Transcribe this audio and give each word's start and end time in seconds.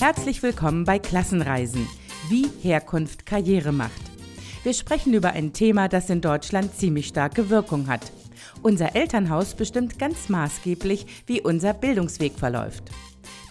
Herzlich 0.00 0.42
willkommen 0.42 0.84
bei 0.84 0.98
Klassenreisen, 0.98 1.86
wie 2.30 2.46
Herkunft 2.62 3.26
Karriere 3.26 3.70
macht. 3.70 4.00
Wir 4.62 4.72
sprechen 4.72 5.12
über 5.12 5.32
ein 5.32 5.52
Thema, 5.52 5.88
das 5.88 6.08
in 6.08 6.22
Deutschland 6.22 6.74
ziemlich 6.74 7.08
starke 7.08 7.50
Wirkung 7.50 7.86
hat. 7.86 8.10
Unser 8.62 8.96
Elternhaus 8.96 9.52
bestimmt 9.52 9.98
ganz 9.98 10.30
maßgeblich, 10.30 11.04
wie 11.26 11.42
unser 11.42 11.74
Bildungsweg 11.74 12.32
verläuft. 12.38 12.84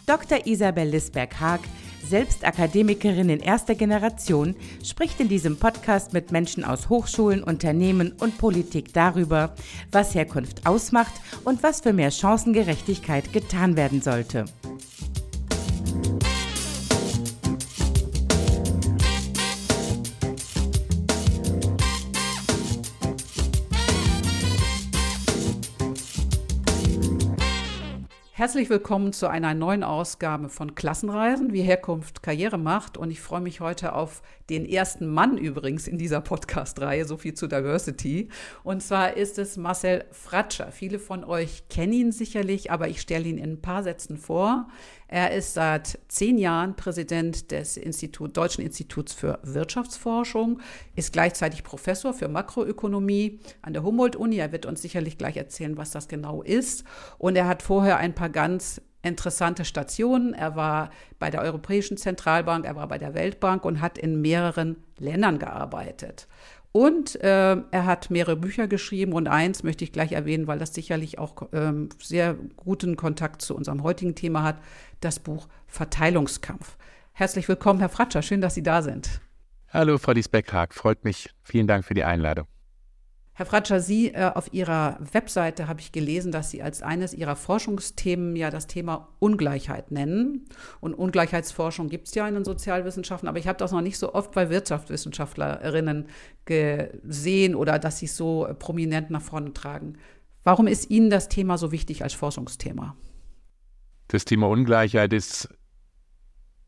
Dr. 0.07 0.47
Isabel 0.47 0.89
Lisberg-Haag, 0.89 1.59
selbst 2.03 2.43
Akademikerin 2.43 3.29
in 3.29 3.41
erster 3.41 3.75
Generation, 3.75 4.55
spricht 4.83 5.19
in 5.19 5.29
diesem 5.29 5.57
Podcast 5.57 6.13
mit 6.13 6.31
Menschen 6.31 6.63
aus 6.63 6.89
Hochschulen, 6.89 7.43
Unternehmen 7.43 8.13
und 8.19 8.39
Politik 8.39 8.91
darüber, 8.93 9.53
was 9.91 10.15
Herkunft 10.15 10.65
ausmacht 10.65 11.13
und 11.43 11.61
was 11.61 11.81
für 11.81 11.93
mehr 11.93 12.09
Chancengerechtigkeit 12.09 13.33
getan 13.33 13.77
werden 13.77 14.01
sollte. 14.01 14.45
Herzlich 28.39 28.69
willkommen 28.69 29.11
zu 29.11 29.27
einer 29.27 29.53
neuen 29.53 29.83
Ausgabe 29.83 30.47
von 30.47 30.73
Klassenreisen, 30.73 31.51
wie 31.51 31.61
Herkunft 31.61 32.23
Karriere 32.23 32.57
macht. 32.57 32.95
Und 32.95 33.11
ich 33.11 33.19
freue 33.19 33.41
mich 33.41 33.59
heute 33.59 33.91
auf 33.91 34.21
den 34.49 34.65
ersten 34.65 35.07
Mann 35.07 35.37
übrigens 35.37 35.89
in 35.89 35.97
dieser 35.97 36.21
Podcast-Reihe, 36.21 37.03
so 37.03 37.17
viel 37.17 37.33
zu 37.33 37.47
Diversity. 37.47 38.29
Und 38.63 38.81
zwar 38.81 39.17
ist 39.17 39.37
es 39.39 39.57
Marcel 39.57 40.05
Fratscher. 40.11 40.71
Viele 40.71 40.99
von 40.99 41.25
euch 41.25 41.67
kennen 41.67 41.91
ihn 41.91 42.11
sicherlich, 42.13 42.71
aber 42.71 42.87
ich 42.87 43.01
stelle 43.01 43.27
ihn 43.27 43.37
in 43.37 43.55
ein 43.55 43.61
paar 43.61 43.83
Sätzen 43.83 44.15
vor. 44.15 44.69
Er 45.11 45.31
ist 45.31 45.55
seit 45.55 45.97
zehn 46.07 46.37
Jahren 46.37 46.75
Präsident 46.75 47.49
des 47.49 47.77
Institut, 47.77 48.37
Deutschen 48.37 48.63
Instituts 48.63 49.11
für 49.11 49.39
Wirtschaftsforschung, 49.41 50.61
ist 50.95 51.13
gleichzeitig 51.13 51.63
Professor 51.63 52.13
für 52.13 52.27
Makroökonomie 52.27 53.39
an 53.63 53.73
der 53.73 53.81
Humboldt-Uni. 53.81 54.37
Er 54.37 54.51
wird 54.51 54.67
uns 54.67 54.83
sicherlich 54.83 55.17
gleich 55.17 55.35
erzählen, 55.35 55.77
was 55.77 55.89
das 55.89 56.09
genau 56.09 56.43
ist. 56.43 56.83
Und 57.17 57.35
er 57.35 57.47
hat 57.47 57.63
vorher 57.63 57.97
ein 57.97 58.13
paar 58.13 58.29
ganz 58.29 58.83
interessante 59.01 59.65
Stationen. 59.65 60.35
Er 60.35 60.55
war 60.55 60.91
bei 61.17 61.31
der 61.31 61.41
Europäischen 61.41 61.97
Zentralbank, 61.97 62.65
er 62.65 62.75
war 62.75 62.87
bei 62.87 62.99
der 62.99 63.15
Weltbank 63.15 63.65
und 63.65 63.81
hat 63.81 63.97
in 63.97 64.21
mehreren 64.21 64.75
Ländern 64.99 65.39
gearbeitet. 65.39 66.27
Und 66.71 67.15
äh, 67.23 67.57
er 67.71 67.85
hat 67.85 68.11
mehrere 68.11 68.35
Bücher 68.35 68.67
geschrieben 68.67 69.13
und 69.13 69.27
eins 69.27 69.63
möchte 69.63 69.83
ich 69.83 69.91
gleich 69.91 70.11
erwähnen, 70.11 70.45
weil 70.45 70.59
das 70.59 70.75
sicherlich 70.75 71.17
auch 71.17 71.49
ähm, 71.51 71.89
sehr 71.99 72.35
guten 72.57 72.95
Kontakt 72.95 73.41
zu 73.41 73.55
unserem 73.55 73.81
heutigen 73.81 74.13
Thema 74.13 74.43
hat, 74.43 74.57
das 74.99 75.19
Buch 75.19 75.47
Verteilungskampf. 75.67 76.77
Herzlich 77.13 77.47
willkommen, 77.47 77.79
Herr 77.79 77.89
Fratscher, 77.89 78.21
schön, 78.21 78.41
dass 78.41 78.55
Sie 78.55 78.63
da 78.63 78.81
sind. 78.81 79.21
Hallo, 79.71 79.97
Frau 79.97 80.13
Diesbeck-Haag, 80.13 80.73
freut 80.73 81.03
mich. 81.03 81.29
Vielen 81.43 81.67
Dank 81.67 81.85
für 81.85 81.93
die 81.93 82.03
Einladung. 82.03 82.47
Herr 83.39 83.45
Fratscher, 83.45 83.79
Sie 83.79 84.09
äh, 84.13 84.31
auf 84.35 84.51
Ihrer 84.53 84.97
Webseite 85.13 85.69
habe 85.69 85.79
ich 85.79 85.93
gelesen, 85.93 86.33
dass 86.33 86.51
Sie 86.51 86.61
als 86.61 86.81
eines 86.81 87.13
Ihrer 87.13 87.37
Forschungsthemen 87.37 88.35
ja 88.35 88.49
das 88.49 88.67
Thema 88.67 89.07
Ungleichheit 89.19 89.91
nennen. 89.91 90.43
Und 90.81 90.93
Ungleichheitsforschung 90.93 91.87
gibt 91.87 92.09
es 92.09 92.15
ja 92.15 92.27
in 92.27 92.33
den 92.33 92.43
Sozialwissenschaften, 92.43 93.29
aber 93.29 93.39
ich 93.39 93.47
habe 93.47 93.57
das 93.57 93.71
noch 93.71 93.79
nicht 93.79 93.97
so 93.97 94.13
oft 94.13 94.33
bei 94.33 94.49
Wirtschaftswissenschaftlerinnen 94.49 96.07
gesehen 96.43 97.55
oder 97.55 97.79
dass 97.79 97.99
Sie 97.99 98.07
es 98.07 98.17
so 98.17 98.45
prominent 98.59 99.09
nach 99.09 99.21
vorne 99.21 99.53
tragen. 99.53 99.93
Warum 100.43 100.67
ist 100.67 100.89
Ihnen 100.89 101.09
das 101.09 101.29
Thema 101.29 101.57
so 101.57 101.71
wichtig 101.71 102.03
als 102.03 102.13
Forschungsthema? 102.13 102.97
Das 104.09 104.25
Thema 104.25 104.49
Ungleichheit 104.49 105.13
ist 105.13 105.49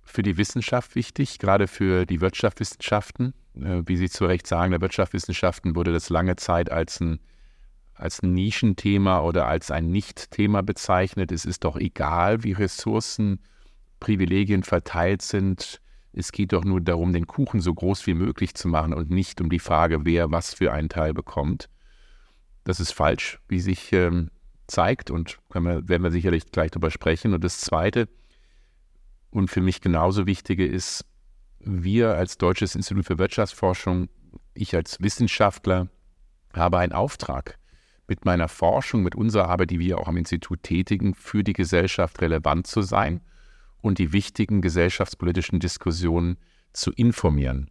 für 0.03 0.21
die 0.21 0.37
Wissenschaft 0.37 0.93
wichtig, 0.93 1.39
gerade 1.39 1.67
für 1.67 2.05
die 2.05 2.21
Wirtschaftswissenschaften. 2.21 3.33
Äh, 3.55 3.81
wie 3.85 3.97
Sie 3.97 4.09
zu 4.09 4.25
Recht 4.25 4.45
sagen, 4.45 4.69
der 4.69 4.81
Wirtschaftswissenschaften 4.81 5.75
wurde 5.75 5.91
das 5.91 6.09
lange 6.09 6.35
Zeit 6.35 6.71
als 6.71 6.99
ein, 6.99 7.19
als 7.95 8.21
ein 8.21 8.33
Nischenthema 8.33 9.21
oder 9.21 9.47
als 9.47 9.71
ein 9.71 9.89
Nicht-Thema 9.89 10.61
bezeichnet. 10.61 11.31
Es 11.31 11.45
ist 11.45 11.63
doch 11.63 11.77
egal, 11.77 12.43
wie 12.43 12.51
Ressourcen, 12.51 13.39
Privilegien 13.99 14.61
verteilt 14.61 15.23
sind. 15.23 15.81
Es 16.13 16.31
geht 16.31 16.53
doch 16.53 16.63
nur 16.63 16.79
darum, 16.79 17.11
den 17.11 17.25
Kuchen 17.25 17.59
so 17.59 17.73
groß 17.73 18.05
wie 18.05 18.13
möglich 18.13 18.53
zu 18.53 18.67
machen 18.67 18.93
und 18.93 19.09
nicht 19.09 19.41
um 19.41 19.49
die 19.49 19.59
Frage, 19.59 20.05
wer 20.05 20.29
was 20.29 20.53
für 20.53 20.73
einen 20.73 20.89
Teil 20.89 21.15
bekommt. 21.15 21.69
Das 22.65 22.79
ist 22.79 22.91
falsch, 22.91 23.39
wie 23.47 23.61
sich 23.61 23.91
ähm, 23.93 24.29
zeigt 24.71 25.11
und 25.11 25.39
wir, 25.53 25.87
werden 25.87 26.03
wir 26.03 26.11
sicherlich 26.11 26.51
gleich 26.51 26.71
darüber 26.71 26.91
sprechen. 26.91 27.33
Und 27.33 27.43
das 27.43 27.59
Zweite 27.59 28.07
und 29.29 29.49
für 29.49 29.61
mich 29.61 29.81
genauso 29.81 30.25
Wichtige 30.25 30.65
ist, 30.65 31.05
wir 31.59 32.15
als 32.15 32.37
Deutsches 32.37 32.75
Institut 32.75 33.05
für 33.05 33.19
Wirtschaftsforschung, 33.19 34.09
ich 34.53 34.75
als 34.75 34.99
Wissenschaftler, 35.01 35.89
habe 36.53 36.79
einen 36.79 36.91
Auftrag, 36.91 37.57
mit 38.07 38.25
meiner 38.25 38.49
Forschung, 38.49 39.03
mit 39.03 39.15
unserer 39.15 39.47
Arbeit, 39.47 39.71
die 39.71 39.79
wir 39.79 39.97
auch 39.97 40.07
am 40.09 40.17
Institut 40.17 40.63
tätigen, 40.63 41.13
für 41.15 41.43
die 41.43 41.53
Gesellschaft 41.53 42.21
relevant 42.21 42.67
zu 42.67 42.81
sein 42.81 43.21
und 43.79 43.99
die 43.99 44.11
wichtigen 44.11 44.61
gesellschaftspolitischen 44.61 45.61
Diskussionen 45.61 46.37
zu 46.73 46.91
informieren. 46.91 47.69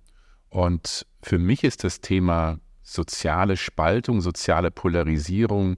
Und 0.48 1.06
für 1.22 1.38
mich 1.38 1.62
ist 1.62 1.84
das 1.84 2.00
Thema 2.00 2.58
soziale 2.82 3.58
Spaltung, 3.58 4.22
soziale 4.22 4.70
Polarisierung 4.70 5.76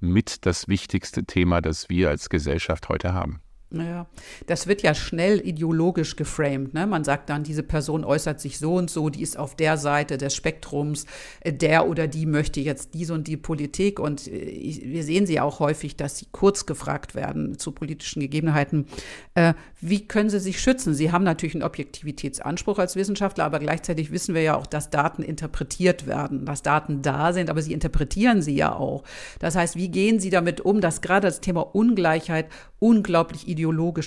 mit 0.00 0.46
das 0.46 0.68
wichtigste 0.68 1.24
Thema, 1.24 1.60
das 1.60 1.88
wir 1.88 2.08
als 2.08 2.28
Gesellschaft 2.28 2.88
heute 2.88 3.12
haben. 3.12 3.40
Ja, 3.72 4.06
das 4.46 4.66
wird 4.66 4.82
ja 4.82 4.94
schnell 4.94 5.46
ideologisch 5.46 6.16
geframed. 6.16 6.74
Ne? 6.74 6.88
Man 6.88 7.04
sagt 7.04 7.30
dann, 7.30 7.44
diese 7.44 7.62
Person 7.62 8.04
äußert 8.04 8.40
sich 8.40 8.58
so 8.58 8.74
und 8.74 8.90
so, 8.90 9.10
die 9.10 9.22
ist 9.22 9.38
auf 9.38 9.54
der 9.54 9.76
Seite 9.76 10.18
des 10.18 10.34
Spektrums, 10.34 11.06
äh, 11.40 11.52
der 11.52 11.88
oder 11.88 12.08
die 12.08 12.26
möchte 12.26 12.60
jetzt 12.60 12.94
diese 12.94 13.14
und 13.14 13.28
die 13.28 13.36
Politik. 13.36 14.00
Und 14.00 14.26
äh, 14.26 14.82
wir 14.84 15.04
sehen 15.04 15.24
sie 15.24 15.38
auch 15.38 15.60
häufig, 15.60 15.96
dass 15.96 16.18
sie 16.18 16.26
kurz 16.32 16.66
gefragt 16.66 17.14
werden 17.14 17.58
zu 17.58 17.70
politischen 17.70 18.20
Gegebenheiten. 18.20 18.86
Äh, 19.34 19.54
wie 19.80 20.06
können 20.06 20.30
sie 20.30 20.40
sich 20.40 20.60
schützen? 20.60 20.94
Sie 20.94 21.12
haben 21.12 21.24
natürlich 21.24 21.54
einen 21.54 21.62
Objektivitätsanspruch 21.62 22.80
als 22.80 22.96
Wissenschaftler, 22.96 23.44
aber 23.44 23.60
gleichzeitig 23.60 24.10
wissen 24.10 24.34
wir 24.34 24.42
ja 24.42 24.56
auch, 24.56 24.66
dass 24.66 24.90
Daten 24.90 25.22
interpretiert 25.22 26.08
werden, 26.08 26.44
dass 26.44 26.62
Daten 26.62 27.02
da 27.02 27.32
sind, 27.32 27.48
aber 27.48 27.62
sie 27.62 27.72
interpretieren 27.72 28.42
sie 28.42 28.56
ja 28.56 28.74
auch. 28.74 29.04
Das 29.38 29.54
heißt, 29.54 29.76
wie 29.76 29.88
gehen 29.88 30.18
Sie 30.18 30.30
damit 30.30 30.60
um, 30.60 30.80
dass 30.80 31.00
gerade 31.00 31.28
das 31.28 31.40
Thema 31.40 31.60
Ungleichheit 31.60 32.48
unglaublich 32.80 33.46
ideologisch 33.46 33.59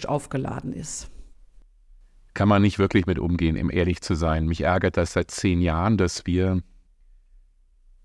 aufgeladen 0.08 0.74
ist. 0.74 1.10
Kann 2.34 2.48
man 2.50 2.62
nicht 2.62 2.80
wirklich 2.80 3.06
mit 3.06 3.20
umgehen, 3.20 3.60
um 3.62 3.70
ehrlich 3.70 4.02
zu 4.02 4.16
sein. 4.16 4.48
Mich 4.48 4.62
ärgert 4.62 4.98
das 4.98 5.14
seit 5.14 5.30
zehn 5.30 5.62
Jahren, 5.62 5.98
dass 5.98 6.26
wir 6.26 6.62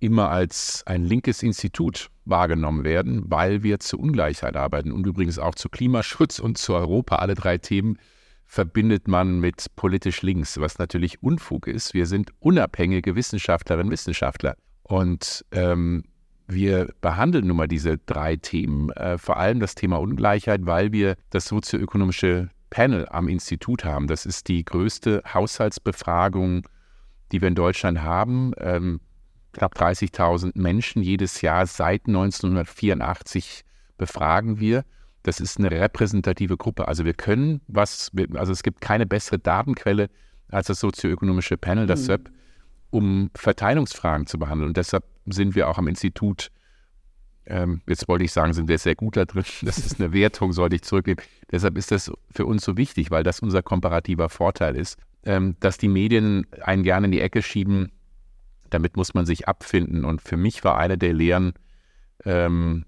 immer 0.01 0.31
als 0.31 0.83
ein 0.87 1.05
linkes 1.05 1.43
Institut 1.43 2.11
wahrgenommen 2.25 2.85
werden, 2.85 3.25
weil 3.27 3.63
wir 3.63 3.81
zur 3.81 4.01
Ungleichheit 4.01 4.57
arbeiten 4.57 4.93
und 4.93 5.07
übrigens 5.07 5.39
auch 5.39 5.55
zu 5.55 5.69
Klimaschutz 5.69 6.39
und 6.39 6.59
zu 6.59 6.75
Europa. 6.75 7.17
Alle 7.17 7.35
drei 7.35 7.59
Themen 7.59 7.99
verbindet 8.45 9.09
man 9.09 9.41
mit 9.41 9.67
politisch 9.77 10.23
links, 10.23 10.59
was 10.59 10.79
natürlich 10.79 11.23
Unfug 11.23 11.67
ist. 11.67 11.95
Wir 11.95 12.07
sind 12.07 12.33
unabhängige 12.39 13.15
Wissenschaftlerinnen 13.15 13.89
und 13.89 13.93
Wissenschaftler. 13.93 14.57
Und 14.83 15.45
ähm, 15.53 16.05
wir 16.49 16.89
behandeln 17.01 17.47
nun 17.47 17.59
mal 17.59 17.69
diese 17.69 17.99
drei 17.99 18.37
Themen, 18.37 18.91
äh, 18.91 19.19
vor 19.19 19.37
allem 19.37 19.61
das 19.61 19.75
Thema 19.75 19.97
Ungleichheit, 20.01 20.65
weil 20.65 20.93
wir 20.93 21.17
das 21.31 21.45
sozioökonomische 21.47 22.49
Panel 22.71 23.07
am 23.11 23.29
Institut 23.29 23.85
haben. 23.85 24.09
Das 24.09 24.27
ist 24.27 24.49
die 24.49 24.65
größte 24.65 25.23
Haushaltsbefragung, 25.33 26.67
die 27.33 27.41
wir 27.41 27.49
in 27.49 27.55
Deutschland 27.55 28.03
haben. 28.03 28.53
Ähm, 28.59 29.01
knapp 29.53 29.77
30.000 29.77 30.53
Menschen 30.55 31.03
jedes 31.03 31.43
Jahr 31.43 31.67
seit 31.67 32.07
1984 32.07 33.65
befragen 33.99 34.59
wir. 34.59 34.85
Das 35.23 35.41
ist 35.41 35.59
eine 35.59 35.71
repräsentative 35.71 36.57
Gruppe. 36.57 36.89
Also 36.89 37.05
wir 37.05 37.15
können 37.15 37.61
was, 37.67 38.11
also 38.35 38.53
es 38.53 38.63
gibt 38.63 38.81
keine 38.81 39.05
bessere 39.05 39.39
Datenquelle 39.39 40.09
als 40.51 40.69
das 40.69 40.81
sozioökonomische 40.81 41.59
Panel, 41.59 41.87
das 41.87 42.03
mhm. 42.03 42.07
SÖP, 42.07 42.31
um 42.91 43.31
Verteilungsfragen 43.35 44.27
zu 44.27 44.39
behandeln. 44.39 44.69
Und 44.69 44.77
deshalb 44.77 45.05
sind 45.33 45.55
wir 45.55 45.69
auch 45.69 45.79
am 45.79 45.89
Institut, 45.89 46.51
ähm, 47.51 47.81
jetzt 47.89 48.09
wollte 48.09 48.25
ich 48.25 48.33
sagen, 48.33 48.53
sind 48.53 48.69
wir 48.69 48.79
sehr 48.79 48.95
gut 48.95 49.17
da 49.17 49.25
drin. 49.25 49.45
Das 49.63 49.79
ist 49.79 50.01
eine 50.01 50.13
Wertung, 50.13 50.53
sollte 50.53 50.77
ich 50.77 50.83
zurückgeben. 50.83 51.23
Deshalb 51.51 51.79
ist 51.79 51.91
das 51.91 52.13
für 52.31 52.45
uns 52.45 52.63
so 52.63 52.77
wichtig, 52.77 53.11
weil 53.11 53.23
das 53.23 53.41
unser 53.41 53.63
komparativer 53.63 54.29
Vorteil 54.29 54.77
ist, 54.77 54.99
ähm, 55.25 55.57
dass 55.61 55.79
die 55.79 55.89
Medien 55.89 56.47
einen 56.61 56.83
gerne 56.83 57.07
in 57.07 57.13
die 57.13 57.21
Ecke 57.21 57.43
schieben. 57.43 57.91
Damit 58.69 58.97
muss 58.97 59.15
man 59.15 59.25
sich 59.25 59.49
abfinden. 59.49 60.05
Und 60.05 60.21
für 60.21 60.37
mich 60.37 60.63
war 60.63 60.77
eine 60.77 60.99
der 60.99 61.15
Lehren, 61.15 61.55
ähm, 62.27 62.85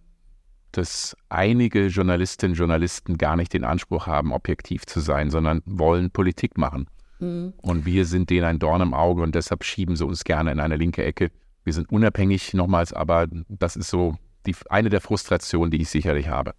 dass 0.72 1.16
einige 1.30 1.86
Journalistinnen 1.86 2.52
und 2.52 2.58
Journalisten 2.58 3.16
gar 3.16 3.36
nicht 3.36 3.54
den 3.54 3.64
Anspruch 3.64 4.06
haben, 4.06 4.32
objektiv 4.32 4.84
zu 4.84 5.00
sein, 5.00 5.30
sondern 5.30 5.62
wollen 5.64 6.10
Politik 6.10 6.58
machen. 6.58 6.86
Mhm. 7.18 7.54
Und 7.62 7.86
wir 7.86 8.04
sind 8.04 8.28
denen 8.28 8.44
ein 8.44 8.58
Dorn 8.58 8.82
im 8.82 8.94
Auge 8.94 9.22
und 9.22 9.34
deshalb 9.34 9.64
schieben 9.64 9.96
sie 9.96 10.04
uns 10.04 10.24
gerne 10.24 10.52
in 10.52 10.60
eine 10.60 10.76
linke 10.76 11.02
Ecke. 11.02 11.30
Wir 11.64 11.72
sind 11.72 11.90
unabhängig 11.90 12.54
nochmals, 12.54 12.92
aber 12.92 13.26
das 13.48 13.76
ist 13.76 13.88
so 13.88 14.16
die, 14.46 14.54
eine 14.68 14.88
der 14.88 15.00
Frustrationen, 15.00 15.70
die 15.70 15.82
ich 15.82 15.90
sicherlich 15.90 16.28
habe. 16.28 16.54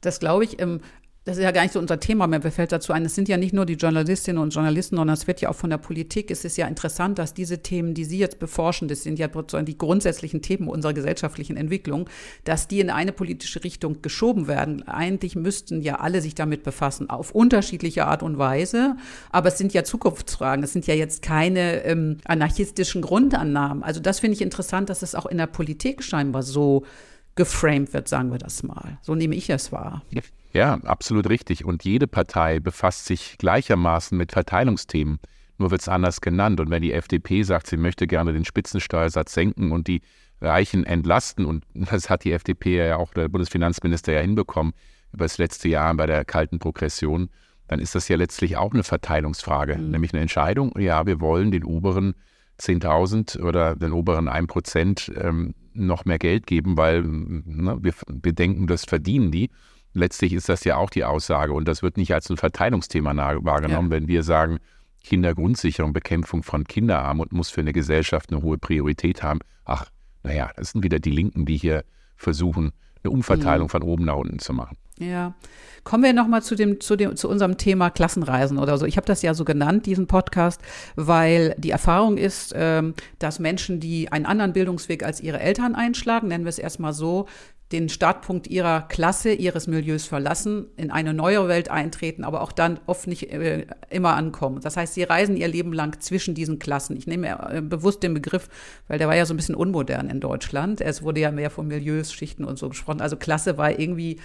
Das 0.00 0.20
glaube 0.20 0.44
ich. 0.44 0.60
Ähm, 0.60 0.80
das 1.26 1.38
ist 1.38 1.42
ja 1.42 1.50
gar 1.50 1.62
nicht 1.62 1.72
so 1.72 1.80
unser 1.80 1.98
Thema, 1.98 2.28
mir 2.28 2.40
fällt 2.40 2.70
dazu 2.70 2.92
ein, 2.92 3.04
es 3.04 3.16
sind 3.16 3.28
ja 3.28 3.36
nicht 3.36 3.52
nur 3.52 3.66
die 3.66 3.74
Journalistinnen 3.74 4.40
und 4.40 4.54
Journalisten, 4.54 4.94
sondern 4.94 5.14
es 5.14 5.26
wird 5.26 5.40
ja 5.40 5.48
auch 5.48 5.56
von 5.56 5.70
der 5.70 5.78
Politik. 5.78 6.30
Es 6.30 6.44
ist 6.44 6.56
ja 6.56 6.68
interessant, 6.68 7.18
dass 7.18 7.34
diese 7.34 7.58
Themen, 7.58 7.94
die 7.94 8.04
Sie 8.04 8.18
jetzt 8.18 8.38
beforschen, 8.38 8.86
das 8.86 9.02
sind 9.02 9.18
ja 9.18 9.26
die 9.26 9.76
grundsätzlichen 9.76 10.40
Themen 10.40 10.68
unserer 10.68 10.94
gesellschaftlichen 10.94 11.56
Entwicklung, 11.56 12.08
dass 12.44 12.68
die 12.68 12.78
in 12.78 12.90
eine 12.90 13.10
politische 13.10 13.64
Richtung 13.64 14.02
geschoben 14.02 14.46
werden. 14.46 14.86
Eigentlich 14.86 15.34
müssten 15.34 15.82
ja 15.82 15.96
alle 15.96 16.22
sich 16.22 16.36
damit 16.36 16.62
befassen, 16.62 17.10
auf 17.10 17.32
unterschiedliche 17.32 18.06
Art 18.06 18.22
und 18.22 18.38
Weise. 18.38 18.94
Aber 19.32 19.48
es 19.48 19.58
sind 19.58 19.74
ja 19.74 19.82
Zukunftsfragen. 19.82 20.62
Es 20.62 20.74
sind 20.74 20.86
ja 20.86 20.94
jetzt 20.94 21.22
keine 21.22 21.84
ähm, 21.86 22.18
anarchistischen 22.24 23.02
Grundannahmen. 23.02 23.82
Also 23.82 23.98
das 23.98 24.20
finde 24.20 24.36
ich 24.36 24.42
interessant, 24.42 24.90
dass 24.90 25.02
es 25.02 25.16
auch 25.16 25.26
in 25.26 25.38
der 25.38 25.48
Politik 25.48 26.04
scheinbar 26.04 26.44
so 26.44 26.84
geframed 27.36 27.92
wird, 27.92 28.08
sagen 28.08 28.32
wir 28.32 28.38
das 28.38 28.62
mal. 28.62 28.98
So 29.02 29.14
nehme 29.14 29.36
ich 29.36 29.48
es 29.50 29.70
wahr. 29.70 30.02
Ja, 30.52 30.74
absolut 30.84 31.28
richtig. 31.28 31.64
Und 31.64 31.84
jede 31.84 32.06
Partei 32.06 32.60
befasst 32.60 33.04
sich 33.06 33.36
gleichermaßen 33.38 34.16
mit 34.16 34.32
Verteilungsthemen. 34.32 35.20
Nur 35.58 35.70
wird 35.70 35.82
es 35.82 35.88
anders 35.88 36.20
genannt. 36.20 36.60
Und 36.60 36.70
wenn 36.70 36.82
die 36.82 36.92
FDP 36.92 37.42
sagt, 37.42 37.66
sie 37.66 37.76
möchte 37.76 38.06
gerne 38.06 38.32
den 38.32 38.44
Spitzensteuersatz 38.44 39.34
senken 39.34 39.70
und 39.70 39.86
die 39.86 40.02
Reichen 40.40 40.84
entlasten, 40.84 41.44
und 41.44 41.64
das 41.74 42.10
hat 42.10 42.24
die 42.24 42.32
FDP 42.32 42.88
ja 42.88 42.96
auch 42.96 43.12
der 43.12 43.28
Bundesfinanzminister 43.28 44.12
ja 44.12 44.20
hinbekommen 44.20 44.72
über 45.12 45.24
das 45.24 45.38
letzte 45.38 45.68
Jahr 45.68 45.94
bei 45.94 46.06
der 46.06 46.24
kalten 46.24 46.58
Progression, 46.58 47.28
dann 47.68 47.80
ist 47.80 47.94
das 47.94 48.08
ja 48.08 48.16
letztlich 48.16 48.56
auch 48.56 48.72
eine 48.72 48.82
Verteilungsfrage, 48.82 49.76
mhm. 49.76 49.90
nämlich 49.90 50.12
eine 50.12 50.22
Entscheidung, 50.22 50.72
ja, 50.78 51.06
wir 51.06 51.20
wollen 51.20 51.50
den 51.50 51.64
oberen 51.64 52.14
10.000 52.60 53.40
oder 53.42 53.76
den 53.76 53.92
oberen 53.92 54.28
1% 54.28 55.14
ähm, 55.20 55.54
noch 55.74 56.04
mehr 56.04 56.18
Geld 56.18 56.46
geben, 56.46 56.76
weil 56.76 57.02
ne, 57.02 57.78
wir, 57.80 57.92
wir 58.08 58.32
denken, 58.32 58.66
das 58.66 58.84
verdienen 58.84 59.30
die 59.30 59.50
letztlich 59.96 60.32
ist 60.32 60.48
das 60.48 60.62
ja 60.64 60.76
auch 60.76 60.90
die 60.90 61.04
Aussage 61.04 61.52
und 61.52 61.66
das 61.66 61.82
wird 61.82 61.96
nicht 61.96 62.14
als 62.14 62.30
ein 62.30 62.36
Verteilungsthema 62.36 63.16
wahrgenommen, 63.42 63.90
ja. 63.90 63.96
wenn 63.96 64.08
wir 64.08 64.22
sagen, 64.22 64.58
Kindergrundsicherung, 65.02 65.92
Bekämpfung 65.92 66.42
von 66.42 66.64
Kinderarmut 66.64 67.32
muss 67.32 67.50
für 67.50 67.60
eine 67.60 67.72
Gesellschaft 67.72 68.30
eine 68.30 68.42
hohe 68.42 68.58
Priorität 68.58 69.22
haben. 69.22 69.40
Ach, 69.64 69.86
naja, 70.22 70.50
das 70.56 70.72
sind 70.72 70.84
wieder 70.84 70.98
die 70.98 71.10
Linken, 71.10 71.46
die 71.46 71.56
hier 71.56 71.84
versuchen, 72.16 72.72
eine 73.02 73.12
Umverteilung 73.12 73.66
mhm. 73.66 73.70
von 73.70 73.82
oben 73.82 74.04
nach 74.04 74.16
unten 74.16 74.38
zu 74.38 74.52
machen. 74.52 74.76
Ja. 74.98 75.34
Kommen 75.84 76.02
wir 76.02 76.12
nochmal 76.12 76.42
zu 76.42 76.54
dem, 76.54 76.80
zu 76.80 76.96
dem, 76.96 77.16
zu 77.16 77.28
unserem 77.28 77.58
Thema 77.58 77.90
Klassenreisen 77.90 78.58
oder 78.58 78.78
so. 78.78 78.86
Ich 78.86 78.96
habe 78.96 79.06
das 79.06 79.22
ja 79.22 79.34
so 79.34 79.44
genannt, 79.44 79.86
diesen 79.86 80.06
Podcast, 80.06 80.60
weil 80.96 81.54
die 81.58 81.70
Erfahrung 81.70 82.16
ist, 82.16 82.54
ähm, 82.56 82.94
dass 83.18 83.38
Menschen, 83.38 83.78
die 83.78 84.10
einen 84.10 84.26
anderen 84.26 84.52
Bildungsweg 84.52 85.04
als 85.04 85.20
ihre 85.20 85.38
Eltern 85.38 85.74
einschlagen, 85.74 86.28
nennen 86.28 86.44
wir 86.44 86.48
es 86.48 86.58
erstmal 86.58 86.92
so, 86.92 87.26
den 87.72 87.88
Startpunkt 87.88 88.46
ihrer 88.46 88.82
Klasse, 88.82 89.32
ihres 89.32 89.66
Milieus 89.66 90.06
verlassen, 90.06 90.66
in 90.76 90.92
eine 90.92 91.12
neue 91.12 91.48
Welt 91.48 91.68
eintreten, 91.68 92.22
aber 92.22 92.42
auch 92.42 92.52
dann 92.52 92.78
oft 92.86 93.08
nicht 93.08 93.32
äh, 93.32 93.66
immer 93.90 94.14
ankommen. 94.14 94.60
Das 94.60 94.76
heißt, 94.76 94.94
sie 94.94 95.02
reisen 95.02 95.36
ihr 95.36 95.48
Leben 95.48 95.72
lang 95.72 96.00
zwischen 96.00 96.34
diesen 96.34 96.60
Klassen. 96.60 96.96
Ich 96.96 97.08
nehme 97.08 97.28
äh, 97.50 97.60
bewusst 97.60 98.04
den 98.04 98.14
Begriff, 98.14 98.48
weil 98.86 98.98
der 98.98 99.08
war 99.08 99.16
ja 99.16 99.26
so 99.26 99.34
ein 99.34 99.36
bisschen 99.36 99.56
unmodern 99.56 100.08
in 100.08 100.20
Deutschland. 100.20 100.80
Es 100.80 101.02
wurde 101.02 101.20
ja 101.20 101.32
mehr 101.32 101.50
von 101.50 101.66
Milieus, 101.66 102.12
Schichten 102.12 102.44
und 102.44 102.56
so 102.56 102.68
gesprochen. 102.68 103.00
Also 103.00 103.16
Klasse 103.16 103.58
war 103.58 103.76
irgendwie 103.76 104.20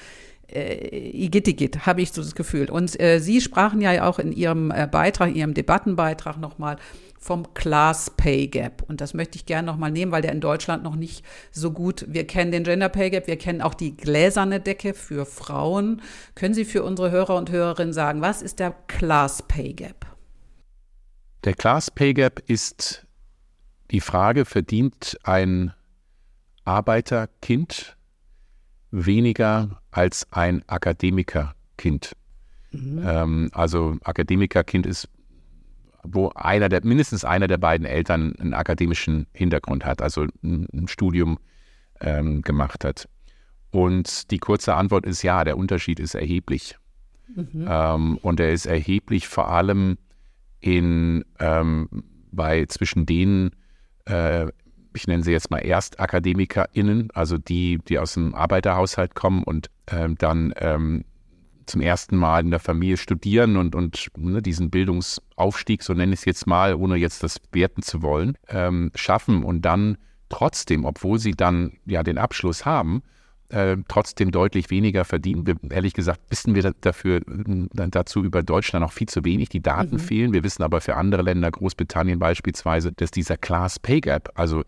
äh, 0.54 1.10
Igitt, 1.26 1.48
Igitt, 1.48 1.86
habe 1.86 2.02
ich 2.02 2.12
so 2.12 2.22
das 2.22 2.36
Gefühl. 2.36 2.70
Und 2.70 3.00
äh, 3.00 3.20
Sie 3.20 3.42
sprachen 3.42 3.82
ja 3.82 4.08
auch 4.08 4.20
in 4.20 4.32
Ihrem 4.32 4.72
äh, 4.72 4.88
Beitrag, 4.88 5.36
Ihrem 5.36 5.54
Debattenbeitrag 5.54 6.38
nochmal 6.38 6.78
vom 7.20 7.54
Class 7.54 8.10
Pay 8.18 8.48
Gap. 8.48 8.84
Und 8.88 9.00
das 9.00 9.14
möchte 9.14 9.38
ich 9.38 9.46
gerne 9.46 9.68
nochmal 9.68 9.92
nehmen, 9.92 10.12
weil 10.12 10.24
der 10.24 10.32
in 10.32 10.42
Deutschland 10.42 10.84
noch 10.84 10.96
nicht 10.96 11.24
so 11.52 11.72
gut, 11.72 12.06
wir 12.10 12.26
kennen 12.26 12.52
den 12.52 12.64
Gender 12.64 12.90
Pay 12.90 13.12
Gap, 13.12 13.28
wir 13.28 13.38
kennen 13.38 13.62
auch 13.62 13.76
die 13.76 13.96
gläserne 13.96 14.60
Decke 14.60 14.94
für 14.96 15.26
Frauen. 15.26 16.02
Können 16.34 16.56
Sie 16.56 16.66
für 16.66 16.84
unsere 16.84 17.12
Hörer 17.12 17.36
und 17.38 17.52
Hörerinnen 17.52 17.94
sagen, 17.94 18.22
was 18.22 18.42
ist 18.42 18.60
der 18.60 18.72
Class 18.88 19.44
Pay 19.48 19.74
Gap? 19.74 20.08
Der 21.44 21.54
Class 21.54 21.92
Pay 21.92 22.16
Gap 22.16 22.42
ist 22.48 23.06
die 23.92 24.02
Frage, 24.02 24.46
verdient 24.46 25.18
ein 25.24 25.74
Arbeiterkind 26.64 27.98
weniger 28.90 29.81
als 29.92 30.28
ein 30.32 30.64
Akademikerkind? 30.68 32.16
Mhm. 32.72 33.02
Ähm, 33.06 33.50
also 33.54 33.98
Akademikerkind 34.04 34.86
ist 34.86 35.10
wo 36.04 36.30
einer 36.36 36.70
der, 36.70 36.84
mindestens 36.84 37.26
einer 37.26 37.48
der 37.48 37.58
beiden 37.58 37.86
Eltern 37.86 38.36
einen 38.38 38.54
akademischen 38.54 39.28
Hintergrund 39.34 39.86
hat, 39.86 40.02
also 40.02 40.26
ein, 40.44 40.68
ein 40.74 40.88
Studium 40.88 41.38
ähm, 42.00 42.42
gemacht 42.42 42.84
hat. 42.84 43.08
Und 43.72 44.32
die 44.32 44.40
kurze 44.40 44.76
Antwort 44.76 45.06
ist 45.06 45.22
ja, 45.22 45.44
der 45.44 45.58
Unterschied 45.58 46.00
ist 46.00 46.16
erheblich. 46.16 46.76
Mhm. 47.34 47.66
Ähm, 47.68 48.18
und 48.18 48.40
er 48.40 48.52
ist 48.52 48.66
erheblich 48.66 49.28
vor 49.28 49.50
allem 49.50 49.98
in, 50.60 51.24
ähm, 51.40 51.88
bei 52.32 52.66
zwischen 52.66 53.06
denen, 53.06 53.52
äh, 54.06 54.48
ich 54.94 55.08
nenne 55.08 55.24
sie 55.24 55.32
jetzt 55.32 55.52
mal 55.52 55.60
ErstakademikerInnen, 55.60 57.10
also 57.14 57.38
die, 57.38 57.80
die 57.88 58.00
aus 58.00 58.14
dem 58.14 58.36
Arbeiterhaushalt 58.36 59.16
kommen 59.16 59.44
und 59.44 59.70
ähm, 59.88 60.16
dann 60.18 60.54
ähm, 60.58 61.06
zum 61.66 61.82
ersten 61.82 62.18
Mal 62.18 62.42
in 62.42 62.52
der 62.52 62.60
Familie 62.60 62.98
studieren 62.98 63.58
und, 63.58 63.76
und 63.76 64.10
ne, 64.18 64.42
diesen 64.42 64.70
Bildungsaufstieg, 64.70 65.84
so 65.84 65.94
nenne 65.94 66.14
ich 66.14 66.20
es 66.20 66.26
jetzt 66.26 66.48
mal, 66.48 66.76
ohne 66.76 66.96
jetzt 66.98 67.24
das 67.24 67.38
werten 67.52 67.82
zu 67.82 68.02
wollen, 68.02 68.38
ähm, 68.50 68.92
schaffen 68.96 69.44
und 69.44 69.62
dann 69.62 69.98
trotzdem, 70.30 70.86
obwohl 70.86 71.20
sie 71.20 71.32
dann 71.32 71.74
ja 71.86 72.04
den 72.04 72.18
Abschluss 72.18 72.66
haben, 72.66 73.04
äh, 73.50 73.78
trotzdem 73.88 74.32
deutlich 74.32 74.70
weniger 74.70 75.06
verdienen. 75.06 75.46
Wir, 75.46 75.56
ehrlich 75.70 75.94
gesagt, 75.94 76.22
wissen 76.30 76.56
wir 76.56 76.74
dafür 76.82 77.18
äh, 77.18 77.88
dazu 77.90 78.24
über 78.24 78.44
Deutschland 78.44 78.84
noch 78.84 78.94
viel 78.94 79.10
zu 79.10 79.26
wenig. 79.26 79.50
Die 79.50 79.62
Daten 79.62 79.96
mhm. 79.96 80.00
fehlen. 80.00 80.34
Wir 80.34 80.44
wissen 80.44 80.64
aber 80.64 80.80
für 80.80 80.96
andere 80.96 81.22
Länder, 81.22 81.52
Großbritannien 81.52 82.18
beispielsweise, 82.18 82.94
dass 82.94 83.12
dieser 83.12 83.38
Class 83.38 83.78
Pay 83.80 84.02
Gap, 84.02 84.32
also 84.36 84.64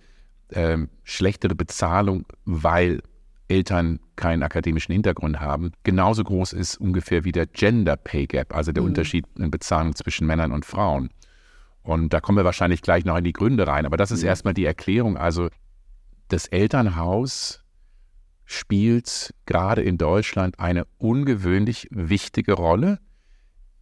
äh, 0.53 0.77
schlechtere 1.03 1.55
Bezahlung, 1.55 2.25
weil 2.45 3.01
Eltern 3.47 3.99
keinen 4.15 4.43
akademischen 4.43 4.93
Hintergrund 4.93 5.39
haben, 5.39 5.71
genauso 5.83 6.23
groß 6.23 6.53
ist 6.53 6.77
ungefähr 6.77 7.23
wie 7.23 7.31
der 7.31 7.45
Gender 7.45 7.97
Pay 7.97 8.27
Gap, 8.27 8.55
also 8.55 8.71
der 8.71 8.83
mhm. 8.83 8.89
Unterschied 8.89 9.25
in 9.37 9.51
Bezahlung 9.51 9.95
zwischen 9.95 10.27
Männern 10.27 10.51
und 10.51 10.65
Frauen. 10.65 11.09
Und 11.83 12.13
da 12.13 12.21
kommen 12.21 12.37
wir 12.37 12.45
wahrscheinlich 12.45 12.81
gleich 12.81 13.05
noch 13.05 13.17
in 13.17 13.25
die 13.25 13.33
Gründe 13.33 13.67
rein. 13.67 13.85
Aber 13.85 13.97
das 13.97 14.11
ist 14.11 14.21
mhm. 14.21 14.29
erstmal 14.29 14.53
die 14.53 14.65
Erklärung. 14.65 15.17
Also 15.17 15.49
das 16.29 16.47
Elternhaus 16.47 17.61
spielt 18.45 19.33
gerade 19.45 19.81
in 19.81 19.97
Deutschland 19.97 20.59
eine 20.59 20.85
ungewöhnlich 20.97 21.87
wichtige 21.91 22.53
Rolle. 22.53 22.99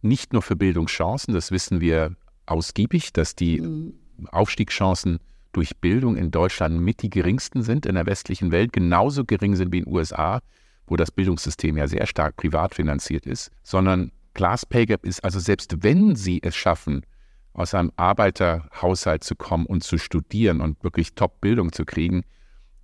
Nicht 0.00 0.32
nur 0.32 0.42
für 0.42 0.56
Bildungschancen, 0.56 1.32
das 1.32 1.52
wissen 1.52 1.80
wir 1.80 2.16
ausgiebig, 2.46 3.12
dass 3.12 3.36
die 3.36 3.60
mhm. 3.60 3.94
Aufstiegschancen 4.30 5.20
durch 5.52 5.76
Bildung 5.78 6.16
in 6.16 6.30
Deutschland 6.30 6.80
mit 6.80 7.02
die 7.02 7.10
geringsten 7.10 7.62
sind 7.62 7.86
in 7.86 7.94
der 7.94 8.06
westlichen 8.06 8.52
Welt, 8.52 8.72
genauso 8.72 9.24
gering 9.24 9.54
sind 9.56 9.72
wie 9.72 9.78
in 9.78 9.84
den 9.84 9.92
USA, 9.92 10.40
wo 10.86 10.96
das 10.96 11.10
Bildungssystem 11.10 11.76
ja 11.76 11.86
sehr 11.86 12.06
stark 12.06 12.36
privat 12.36 12.74
finanziert 12.74 13.26
ist, 13.26 13.50
sondern 13.62 14.12
Class 14.34 14.64
Pay 14.64 14.86
Gap 14.86 15.04
ist 15.04 15.22
also 15.24 15.38
selbst 15.38 15.82
wenn 15.82 16.16
sie 16.16 16.40
es 16.42 16.56
schaffen, 16.56 17.04
aus 17.52 17.74
einem 17.74 17.92
Arbeiterhaushalt 17.96 19.24
zu 19.24 19.36
kommen 19.36 19.66
und 19.66 19.84
zu 19.84 19.98
studieren 19.98 20.60
und 20.60 20.82
wirklich 20.82 21.14
Top-Bildung 21.14 21.72
zu 21.72 21.84
kriegen, 21.84 22.24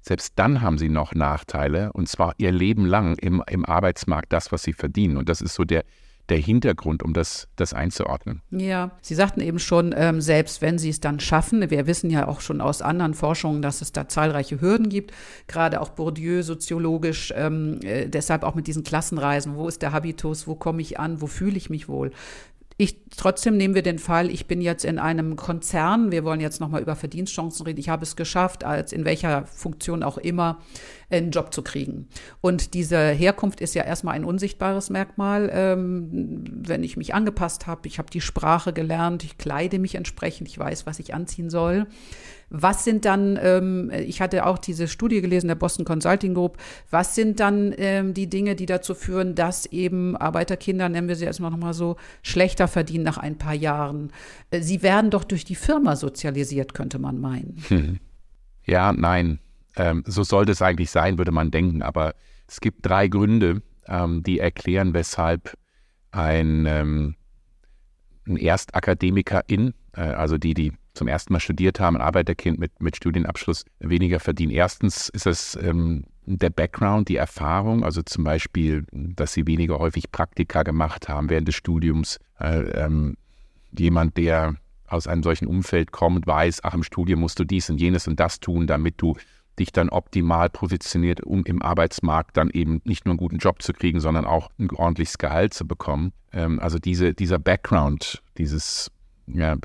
selbst 0.02 0.34
dann 0.36 0.60
haben 0.60 0.78
sie 0.78 0.88
noch 0.88 1.14
Nachteile 1.14 1.92
und 1.92 2.08
zwar 2.08 2.34
ihr 2.38 2.52
Leben 2.52 2.84
lang 2.84 3.16
im, 3.16 3.42
im 3.48 3.64
Arbeitsmarkt 3.64 4.32
das, 4.32 4.52
was 4.52 4.62
sie 4.62 4.72
verdienen. 4.72 5.16
Und 5.16 5.28
das 5.28 5.40
ist 5.40 5.54
so 5.54 5.64
der, 5.64 5.84
der 6.28 6.38
Hintergrund, 6.38 7.02
um 7.02 7.14
das, 7.14 7.48
das 7.56 7.72
einzuordnen. 7.72 8.42
Ja, 8.50 8.90
Sie 9.00 9.14
sagten 9.14 9.40
eben 9.40 9.58
schon, 9.58 9.94
ähm, 9.96 10.20
selbst 10.20 10.60
wenn 10.60 10.78
Sie 10.78 10.90
es 10.90 11.00
dann 11.00 11.20
schaffen, 11.20 11.70
wir 11.70 11.86
wissen 11.86 12.10
ja 12.10 12.28
auch 12.28 12.40
schon 12.40 12.60
aus 12.60 12.82
anderen 12.82 13.14
Forschungen, 13.14 13.62
dass 13.62 13.80
es 13.80 13.92
da 13.92 14.08
zahlreiche 14.08 14.60
Hürden 14.60 14.88
gibt, 14.88 15.12
gerade 15.46 15.80
auch 15.80 15.90
Bourdieu 15.90 16.42
soziologisch, 16.42 17.32
ähm, 17.36 17.80
äh, 17.82 18.08
deshalb 18.08 18.42
auch 18.42 18.54
mit 18.54 18.66
diesen 18.66 18.84
Klassenreisen, 18.84 19.56
wo 19.56 19.68
ist 19.68 19.82
der 19.82 19.92
Habitus, 19.92 20.46
wo 20.46 20.54
komme 20.54 20.82
ich 20.82 20.98
an, 20.98 21.20
wo 21.20 21.26
fühle 21.26 21.56
ich 21.56 21.70
mich 21.70 21.88
wohl. 21.88 22.10
Ich, 22.80 22.96
trotzdem 23.16 23.56
nehmen 23.56 23.74
wir 23.74 23.82
den 23.82 23.98
Fall, 23.98 24.30
ich 24.30 24.46
bin 24.46 24.60
jetzt 24.60 24.84
in 24.84 25.00
einem 25.00 25.34
Konzern, 25.34 26.12
wir 26.12 26.22
wollen 26.22 26.38
jetzt 26.38 26.60
nochmal 26.60 26.80
über 26.80 26.94
Verdienstchancen 26.94 27.66
reden, 27.66 27.80
ich 27.80 27.88
habe 27.88 28.04
es 28.04 28.14
geschafft, 28.14 28.62
als 28.62 28.92
in 28.92 29.04
welcher 29.04 29.46
Funktion 29.46 30.04
auch 30.04 30.16
immer, 30.16 30.60
einen 31.10 31.30
Job 31.30 31.54
zu 31.54 31.62
kriegen. 31.62 32.08
Und 32.40 32.74
diese 32.74 32.98
Herkunft 32.98 33.60
ist 33.60 33.74
ja 33.74 33.82
erstmal 33.82 34.14
ein 34.14 34.24
unsichtbares 34.24 34.90
Merkmal. 34.90 35.50
Ähm, 35.52 36.62
wenn 36.66 36.82
ich 36.82 36.96
mich 36.96 37.14
angepasst 37.14 37.66
habe, 37.66 37.88
ich 37.88 37.98
habe 37.98 38.10
die 38.10 38.20
Sprache 38.20 38.72
gelernt, 38.72 39.24
ich 39.24 39.38
kleide 39.38 39.78
mich 39.78 39.94
entsprechend, 39.94 40.48
ich 40.48 40.58
weiß, 40.58 40.86
was 40.86 40.98
ich 40.98 41.14
anziehen 41.14 41.48
soll. 41.50 41.86
Was 42.50 42.84
sind 42.84 43.04
dann, 43.04 43.38
ähm, 43.42 43.90
ich 43.90 44.20
hatte 44.20 44.46
auch 44.46 44.58
diese 44.58 44.88
Studie 44.88 45.20
gelesen 45.20 45.48
der 45.48 45.54
Boston 45.54 45.84
Consulting 45.84 46.34
Group, 46.34 46.56
was 46.90 47.14
sind 47.14 47.40
dann 47.40 47.74
ähm, 47.76 48.14
die 48.14 48.28
Dinge, 48.28 48.54
die 48.54 48.64
dazu 48.66 48.94
führen, 48.94 49.34
dass 49.34 49.66
eben 49.66 50.16
Arbeiterkinder, 50.16 50.88
nennen 50.88 51.08
wir 51.08 51.16
sie 51.16 51.26
erstmal 51.26 51.50
nochmal 51.50 51.74
so, 51.74 51.96
schlechter 52.22 52.66
verdienen 52.66 53.04
nach 53.04 53.18
ein 53.18 53.36
paar 53.36 53.54
Jahren? 53.54 54.12
Äh, 54.50 54.62
sie 54.62 54.82
werden 54.82 55.10
doch 55.10 55.24
durch 55.24 55.44
die 55.44 55.56
Firma 55.56 55.96
sozialisiert, 55.96 56.72
könnte 56.72 56.98
man 56.98 57.20
meinen. 57.20 57.62
Hm. 57.68 57.98
Ja, 58.64 58.92
nein. 58.92 59.40
Ähm, 59.76 60.02
so 60.06 60.22
sollte 60.22 60.52
es 60.52 60.62
eigentlich 60.62 60.90
sein, 60.90 61.18
würde 61.18 61.32
man 61.32 61.50
denken. 61.50 61.82
Aber 61.82 62.14
es 62.46 62.60
gibt 62.60 62.86
drei 62.86 63.08
Gründe, 63.08 63.62
ähm, 63.86 64.22
die 64.22 64.38
erklären, 64.38 64.94
weshalb 64.94 65.56
ein, 66.10 66.66
ähm, 66.66 67.14
ein 68.26 68.36
Erstakademikerin, 68.36 69.74
äh, 69.92 70.00
also 70.00 70.38
die, 70.38 70.54
die 70.54 70.72
zum 70.94 71.08
ersten 71.08 71.32
Mal 71.32 71.40
studiert 71.40 71.80
haben, 71.80 71.96
ein 71.96 72.02
Arbeiterkind 72.02 72.58
mit, 72.58 72.82
mit 72.82 72.96
Studienabschluss, 72.96 73.64
weniger 73.78 74.20
verdienen. 74.20 74.52
Erstens 74.52 75.08
ist 75.08 75.26
es 75.26 75.56
ähm, 75.62 76.04
der 76.26 76.50
Background, 76.50 77.08
die 77.08 77.16
Erfahrung, 77.16 77.84
also 77.84 78.02
zum 78.02 78.24
Beispiel, 78.24 78.84
dass 78.92 79.32
sie 79.32 79.46
weniger 79.46 79.78
häufig 79.78 80.10
Praktika 80.12 80.62
gemacht 80.62 81.08
haben 81.08 81.30
während 81.30 81.48
des 81.48 81.54
Studiums. 81.54 82.18
Äh, 82.38 82.62
ähm, 82.84 83.16
jemand, 83.76 84.16
der 84.16 84.56
aus 84.86 85.06
einem 85.06 85.22
solchen 85.22 85.46
Umfeld 85.46 85.92
kommt, 85.92 86.26
weiß, 86.26 86.64
ach, 86.64 86.74
im 86.74 86.82
Studium 86.82 87.20
musst 87.20 87.38
du 87.38 87.44
dies 87.44 87.70
und 87.70 87.80
jenes 87.80 88.08
und 88.08 88.18
das 88.18 88.40
tun, 88.40 88.66
damit 88.66 88.94
du 88.98 89.16
dich 89.58 89.72
dann 89.72 89.88
optimal 89.88 90.48
positioniert, 90.50 91.20
um 91.22 91.44
im 91.44 91.62
Arbeitsmarkt 91.62 92.36
dann 92.36 92.50
eben 92.50 92.80
nicht 92.84 93.04
nur 93.04 93.12
einen 93.12 93.18
guten 93.18 93.38
Job 93.38 93.62
zu 93.62 93.72
kriegen, 93.72 94.00
sondern 94.00 94.24
auch 94.24 94.50
ein 94.58 94.70
ordentliches 94.70 95.18
Gehalt 95.18 95.54
zu 95.54 95.66
bekommen. 95.66 96.12
Ähm, 96.32 96.60
also 96.60 96.78
diese, 96.78 97.14
dieser 97.14 97.38
Background, 97.38 98.22
dieses, 98.36 98.90
ja, 99.26 99.56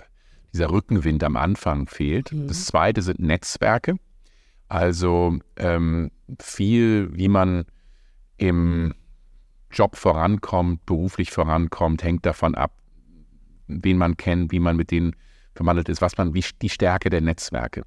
dieser 0.53 0.71
Rückenwind 0.71 1.23
am 1.23 1.35
Anfang 1.35 1.87
fehlt. 1.87 2.31
Mhm. 2.31 2.47
Das 2.47 2.65
zweite 2.65 3.01
sind 3.01 3.19
Netzwerke. 3.19 3.97
Also 4.69 5.37
ähm, 5.57 6.11
viel, 6.39 7.09
wie 7.15 7.27
man 7.27 7.65
im 8.37 8.93
Job 9.71 9.95
vorankommt, 9.95 10.85
beruflich 10.85 11.31
vorankommt, 11.31 12.03
hängt 12.03 12.25
davon 12.25 12.55
ab, 12.55 12.71
wen 13.67 13.97
man 13.97 14.17
kennt, 14.17 14.51
wie 14.51 14.59
man 14.59 14.75
mit 14.75 14.91
denen 14.91 15.15
verwandelt 15.55 15.89
ist, 15.89 16.01
was 16.01 16.17
man, 16.17 16.33
wie 16.33 16.43
die 16.61 16.69
Stärke 16.69 17.09
der 17.09 17.21
Netzwerke. 17.21 17.83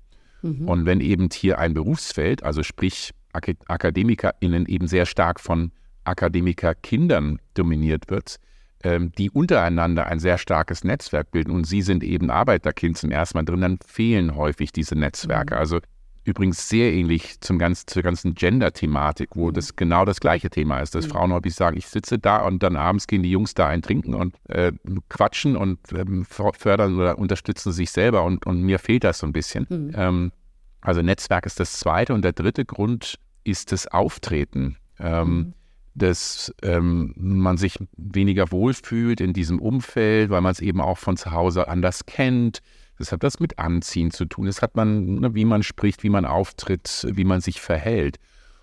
Mhm. 0.46 0.68
Und 0.68 0.86
wenn 0.86 1.00
eben 1.00 1.28
hier 1.32 1.58
ein 1.58 1.74
Berufsfeld, 1.74 2.42
also 2.42 2.62
sprich 2.62 3.12
Ak 3.32 3.50
AkademikerInnen 3.66 4.66
eben 4.66 4.86
sehr 4.86 5.06
stark 5.06 5.40
von 5.40 5.72
Akademikerkindern 6.04 7.38
dominiert 7.54 8.08
wird, 8.08 8.36
ähm, 8.82 9.12
die 9.18 9.30
untereinander 9.30 10.06
ein 10.06 10.20
sehr 10.20 10.38
starkes 10.38 10.84
Netzwerk 10.84 11.30
bilden 11.30 11.50
und 11.50 11.64
sie 11.64 11.82
sind 11.82 12.04
eben 12.04 12.30
Arbeiterkind 12.30 12.96
zum 12.96 13.10
ersten 13.10 13.38
Mal 13.38 13.44
drin, 13.44 13.60
dann 13.60 13.78
fehlen 13.84 14.36
häufig 14.36 14.72
diese 14.72 14.94
Netzwerke. 14.94 15.54
Mhm. 15.54 15.60
Also 15.60 15.80
übrigens 16.26 16.68
sehr 16.68 16.92
ähnlich 16.92 17.40
zum 17.40 17.58
ganz, 17.58 17.86
zur 17.86 18.02
ganzen 18.02 18.34
Gender-Thematik, 18.34 19.30
wo 19.34 19.48
mhm. 19.48 19.54
das 19.54 19.76
genau 19.76 20.04
das 20.04 20.20
gleiche 20.20 20.50
Thema 20.50 20.80
ist, 20.80 20.94
dass 20.94 21.06
mhm. 21.06 21.10
Frauen 21.10 21.32
häufig 21.32 21.54
sagen, 21.54 21.76
ich 21.76 21.86
sitze 21.86 22.18
da 22.18 22.44
und 22.44 22.62
dann 22.62 22.76
abends 22.76 23.06
gehen 23.06 23.22
die 23.22 23.30
Jungs 23.30 23.54
da 23.54 23.68
ein 23.68 23.82
trinken 23.82 24.14
und 24.14 24.34
äh, 24.48 24.72
quatschen 25.08 25.56
und 25.56 25.78
ähm, 25.92 26.24
fördern 26.24 26.96
oder 26.96 27.18
unterstützen 27.18 27.72
sich 27.72 27.90
selber 27.90 28.24
und, 28.24 28.44
und 28.46 28.62
mir 28.62 28.78
fehlt 28.78 29.04
das 29.04 29.20
so 29.20 29.26
ein 29.26 29.32
bisschen. 29.32 29.66
Mhm. 29.68 29.92
Ähm, 29.94 30.32
also 30.80 31.02
Netzwerk 31.02 31.46
ist 31.46 31.60
das 31.60 31.78
zweite 31.78 32.12
und 32.12 32.22
der 32.22 32.32
dritte 32.32 32.64
Grund 32.64 33.18
ist 33.44 33.72
das 33.72 33.86
Auftreten. 33.86 34.76
Ähm, 34.98 35.28
mhm. 35.28 35.52
dass 35.94 36.54
ähm, 36.62 37.12
man 37.16 37.58
sich 37.58 37.78
weniger 37.98 38.50
wohlfühlt 38.50 39.20
in 39.20 39.34
diesem 39.34 39.60
Umfeld, 39.60 40.30
weil 40.30 40.40
man 40.40 40.52
es 40.52 40.60
eben 40.60 40.80
auch 40.80 40.96
von 40.96 41.18
zu 41.18 41.32
Hause 41.32 41.68
anders 41.68 42.06
kennt, 42.06 42.62
das 42.98 43.12
hat 43.12 43.22
was 43.22 43.40
mit 43.40 43.58
Anziehen 43.58 44.10
zu 44.10 44.24
tun. 44.24 44.46
Das 44.46 44.62
hat 44.62 44.76
man, 44.76 45.16
ne, 45.16 45.34
wie 45.34 45.44
man 45.44 45.62
spricht, 45.62 46.02
wie 46.02 46.10
man 46.10 46.24
auftritt, 46.24 47.06
wie 47.10 47.24
man 47.24 47.40
sich 47.40 47.60
verhält. 47.60 48.18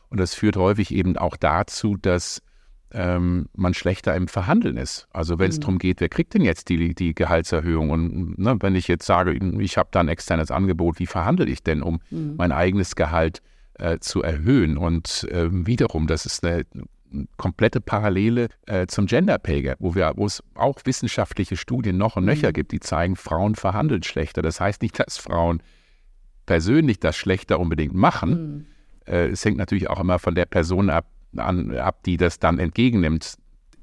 Und 0.10 0.20
das 0.20 0.36
führt 0.36 0.58
häufig 0.58 0.94
eben 0.94 1.18
auch 1.18 1.38
dazu, 1.38 1.98
dass 1.98 2.42
ähm, 2.92 3.48
man 3.56 3.74
schlechter 3.74 4.16
im 4.16 4.28
Verhandeln 4.28 4.78
ist. 4.78 5.08
Also 5.12 5.40
wenn 5.40 5.50
es 5.50 5.58
mhm. 5.58 5.62
darum 5.62 5.78
geht, 5.80 6.00
wer 6.02 6.10
kriegt 6.10 6.34
denn 6.34 6.44
jetzt 6.44 6.70
die, 6.70 6.94
die 6.94 7.16
Gehaltserhöhung? 7.16 7.90
Und 7.90 8.38
ne, 8.38 8.56
wenn 8.60 8.76
ich 8.76 8.88
jetzt 8.88 9.06
sage, 9.06 9.34
ich 9.34 9.78
habe 9.78 9.90
da 9.92 10.00
ein 10.00 10.10
externes 10.10 10.52
Angebot, 10.52 11.00
wie 11.00 11.08
verhandle 11.08 11.46
ich 11.46 11.64
denn, 11.64 11.82
um 11.82 12.00
mhm. 12.12 12.36
mein 12.38 12.52
eigenes 12.52 12.96
Gehalt 12.96 13.42
äh, 13.76 13.98
zu 14.00 14.22
erhöhen? 14.22 14.78
Und 14.78 15.28
äh, 15.32 15.48
wiederum, 15.52 16.08
das 16.08 16.26
ist 16.26 16.46
eine 16.46 16.66
komplette 17.38 17.82
Parallele 17.82 18.48
äh, 18.66 18.88
zum 18.88 19.06
Gender 19.06 19.38
Pay 19.38 19.62
Gap, 19.64 19.78
wo, 19.80 19.96
wir, 19.96 20.14
wo 20.16 20.26
es 20.26 20.44
auch 20.56 20.80
wissenschaftliche 20.86 21.58
Studien 21.58 21.98
noch 21.98 22.16
und 22.16 22.26
nöcher 22.26 22.50
mhm. 22.50 22.54
gibt, 22.54 22.72
die 22.72 22.80
zeigen, 22.80 23.16
Frauen 23.16 23.56
verhandeln 23.56 24.04
schlechter. 24.04 24.42
Das 24.42 24.60
heißt 24.60 24.82
nicht, 24.82 25.00
dass 25.00 25.18
Frauen 25.18 25.62
persönlich 26.46 27.00
das 27.00 27.16
schlechter 27.16 27.60
unbedingt 27.60 27.94
machen. 27.94 28.30
Mhm. 28.32 28.66
Äh, 29.06 29.28
es 29.28 29.44
hängt 29.46 29.58
natürlich 29.58 29.90
auch 29.90 30.00
immer 30.00 30.20
von 30.20 30.36
der 30.36 30.46
Person 30.46 30.90
ab, 30.90 31.08
an, 31.38 31.76
ab 31.76 32.04
die 32.04 32.18
das 32.18 32.40
dann 32.40 32.60
entgegennimmt, 32.60 33.36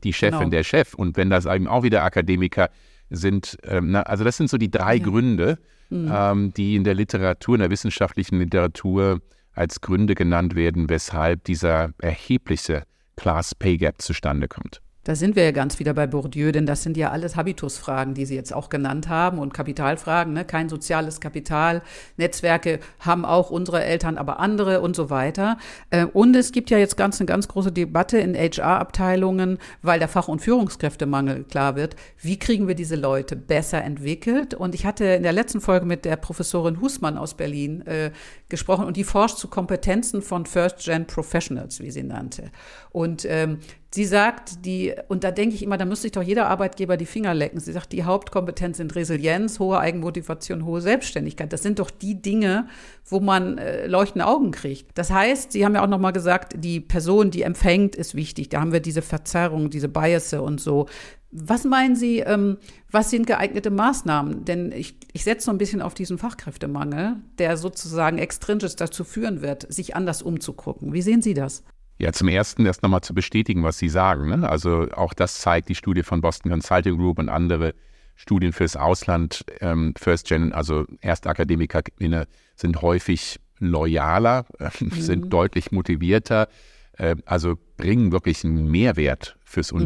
die 0.05 0.13
Chefin, 0.13 0.39
genau. 0.39 0.51
der 0.51 0.65
Chef. 0.65 0.95
Und 0.95 1.17
wenn 1.17 1.31
das 1.31 1.47
eben 1.47 1.67
auch 1.67 1.83
wieder 1.83 2.05
Akademiker 2.05 2.71
sind, 3.11 3.59
ähm, 3.65 3.91
na, 3.91 4.03
also 4.03 4.25
das 4.25 4.37
sind 4.37 4.51
so 4.51 4.57
die 4.57 4.71
drei 4.71 4.97
ja. 4.97 5.05
Gründe, 5.05 5.59
mhm. 5.91 6.11
ähm, 6.13 6.55
die 6.55 6.77
in 6.77 6.85
der 6.85 6.95
Literatur, 6.95 7.57
in 7.57 7.61
der 7.61 7.71
wissenschaftlichen 7.71 8.39
Literatur 8.39 9.21
als 9.53 9.81
Gründe 9.81 10.15
genannt 10.15 10.55
werden, 10.55 10.89
weshalb 10.89 11.45
dieser 11.45 11.91
erhebliche 11.99 12.85
Class 13.21 13.55
Pay 13.55 13.77
Gap 13.77 14.01
zustande 14.01 14.49
kommt. 14.49 14.81
Da 15.05 15.15
sind 15.15 15.35
wir 15.35 15.45
ja 15.45 15.51
ganz 15.51 15.79
wieder 15.79 15.95
bei 15.95 16.07
Bourdieu, 16.07 16.53
denn 16.53 16.67
das 16.67 16.83
sind 16.83 16.97
ja 16.97 17.11
alles 17.11 17.35
Habitusfragen, 17.35 18.13
die 18.13 18.27
Sie 18.27 18.35
jetzt 18.35 18.53
auch 18.53 18.69
genannt 18.69 19.09
haben 19.09 19.39
und 19.39 19.55
Kapitalfragen. 19.55 20.35
Ne? 20.35 20.45
Kein 20.45 20.69
soziales 20.69 21.21
Kapital. 21.21 21.81
Netzwerke 22.19 22.81
haben 22.99 23.25
auch 23.25 23.51
unsere 23.51 23.83
Eltern, 23.83 24.19
aber 24.19 24.41
andere 24.41 24.83
und 24.83 24.95
so 24.95 25.09
weiter. 25.09 25.57
Äh, 25.89 26.05
und 26.05 26.37
es 26.37 26.53
gibt 26.53 26.69
ja 26.69 26.77
jetzt 26.77 26.99
ganz 26.99 27.19
eine 27.19 27.27
ganz 27.27 27.49
große 27.49 27.73
Debatte 27.73 28.19
in 28.19 28.35
HR-Abteilungen, 28.35 29.57
weil 29.81 29.99
der 29.99 30.09
Fach- 30.09 30.29
und 30.29 30.43
Führungskräftemangel 30.43 31.45
klar 31.45 31.77
wird. 31.77 31.97
Wie 32.21 32.39
kriegen 32.39 32.69
wir 32.69 32.75
diese 32.75 32.97
Leute 32.97 33.37
besser 33.37 33.83
entwickelt? 33.83 34.53
Und 34.53 34.75
ich 34.75 34.85
hatte 34.85 35.07
in 35.07 35.23
der 35.23 35.33
letzten 35.33 35.63
Folge 35.63 35.87
mit 35.87 36.05
der 36.05 36.17
Professorin 36.17 36.83
Husmann 36.83 37.17
aus 37.17 37.35
Berlin 37.35 37.87
äh, 37.87 38.11
gesprochen 38.51 38.85
und 38.85 38.97
die 38.97 39.05
forscht 39.05 39.39
zu 39.39 39.49
Kompetenzen 39.49 40.23
von 40.23 40.47
First-Gen 40.47 41.07
Professionals, 41.07 41.81
wie 41.81 41.91
sie 41.91 42.03
nannte. 42.03 42.51
Und 42.91 43.25
ähm, 43.25 43.59
Sie 43.93 44.05
sagt, 44.05 44.65
die, 44.65 44.95
und 45.09 45.25
da 45.25 45.33
denke 45.33 45.57
ich 45.57 45.65
immer, 45.65 45.77
da 45.77 45.85
müsste 45.85 46.03
sich 46.03 46.13
doch 46.13 46.23
jeder 46.23 46.47
Arbeitgeber 46.47 46.97
die 46.97 47.07
Finger 47.07 47.35
lecken. 47.35 47.59
Sie 47.59 47.73
sagt, 47.73 47.91
die 47.91 48.05
Hauptkompetenz 48.05 48.77
sind 48.77 48.95
Resilienz, 48.95 49.59
hohe 49.59 49.81
Eigenmotivation, 49.81 50.65
hohe 50.65 50.81
Selbstständigkeit. 50.81 51.53
Das 51.53 51.65
sind 51.65 51.81
doch 51.81 51.91
die 51.91 52.23
Dinge, 52.23 52.69
wo 53.05 53.19
man 53.19 53.59
äh, 53.59 53.89
leuchtende 53.89 54.29
Augen 54.29 54.53
kriegt. 54.53 54.97
Das 54.97 55.11
heißt, 55.11 55.51
Sie 55.51 55.65
haben 55.65 55.75
ja 55.75 55.83
auch 55.83 55.89
nochmal 55.89 56.13
gesagt, 56.13 56.55
die 56.57 56.79
Person, 56.79 57.33
die 57.33 57.43
empfängt, 57.43 57.97
ist 57.97 58.15
wichtig. 58.15 58.49
Da 58.51 58.61
haben 58.61 58.73
wir 58.73 58.79
diese 58.79 59.03
Verzerrung, 59.03 59.71
diese 59.71 59.89
Biases 59.89 60.39
und 60.41 60.61
so. 60.61 60.87
Was 61.33 61.65
meinen 61.65 61.95
Sie, 61.95 62.19
ähm, 62.19 62.59
was 62.91 63.11
sind 63.11 63.27
geeignete 63.27 63.71
Maßnahmen? 63.71 64.45
Denn 64.45 64.73
ich, 64.73 64.97
ich 65.13 65.23
setze 65.23 65.47
so 65.47 65.51
ein 65.53 65.59
bisschen 65.59 65.81
auf 65.81 65.95
diesen 65.95 66.19
Fachkräftemangel, 66.19 67.17
der 67.39 67.57
sozusagen 67.57 68.19
extrinsisch 68.19 68.75
dazu 68.75 69.05
führen 69.05 69.41
wird, 69.41 69.73
sich 69.73 69.95
anders 69.95 70.23
umzugucken. 70.23 70.93
Wie 70.93 71.03
sehen 71.03 71.23
Sie 71.23 71.35
das? 71.35 71.63
Ja, 71.99 72.13
zum 72.13 72.29
Ersten 72.29 72.67
erst 72.67 72.83
nochmal 72.83 73.03
zu 73.03 73.15
bestätigen, 73.15 73.63
was 73.63 73.79
Sie 73.79 73.89
sagen. 73.89 74.29
Ne? 74.29 74.49
Also 74.49 74.89
auch 74.93 75.15
das 75.15 75.39
zeigt 75.41 75.69
die 75.69 75.75
Studie 75.75 76.03
von 76.03 76.21
Boston 76.21 76.51
Consulting 76.51 76.97
Group 76.97 77.19
und 77.19 77.29
andere 77.29 77.75
Studien 78.17 78.53
fürs 78.53 78.75
Ausland. 78.75 79.45
Ähm, 79.61 79.95
First 79.97 80.27
Gen, 80.27 80.53
also 80.53 80.85
Erstakademikerinnen, 81.01 82.25
sind 82.57 82.83
häufig 82.83 83.39
loyaler, 83.59 84.47
äh, 84.59 84.71
mhm. 84.81 84.91
sind 84.93 85.33
deutlich 85.33 85.71
motivierter, 85.71 86.49
äh, 86.95 87.17
also 87.25 87.57
bringen 87.77 88.13
wirklich 88.13 88.45
einen 88.45 88.69
Mehrwert 88.69 89.37
fürs 89.45 89.73
mhm. 89.73 89.81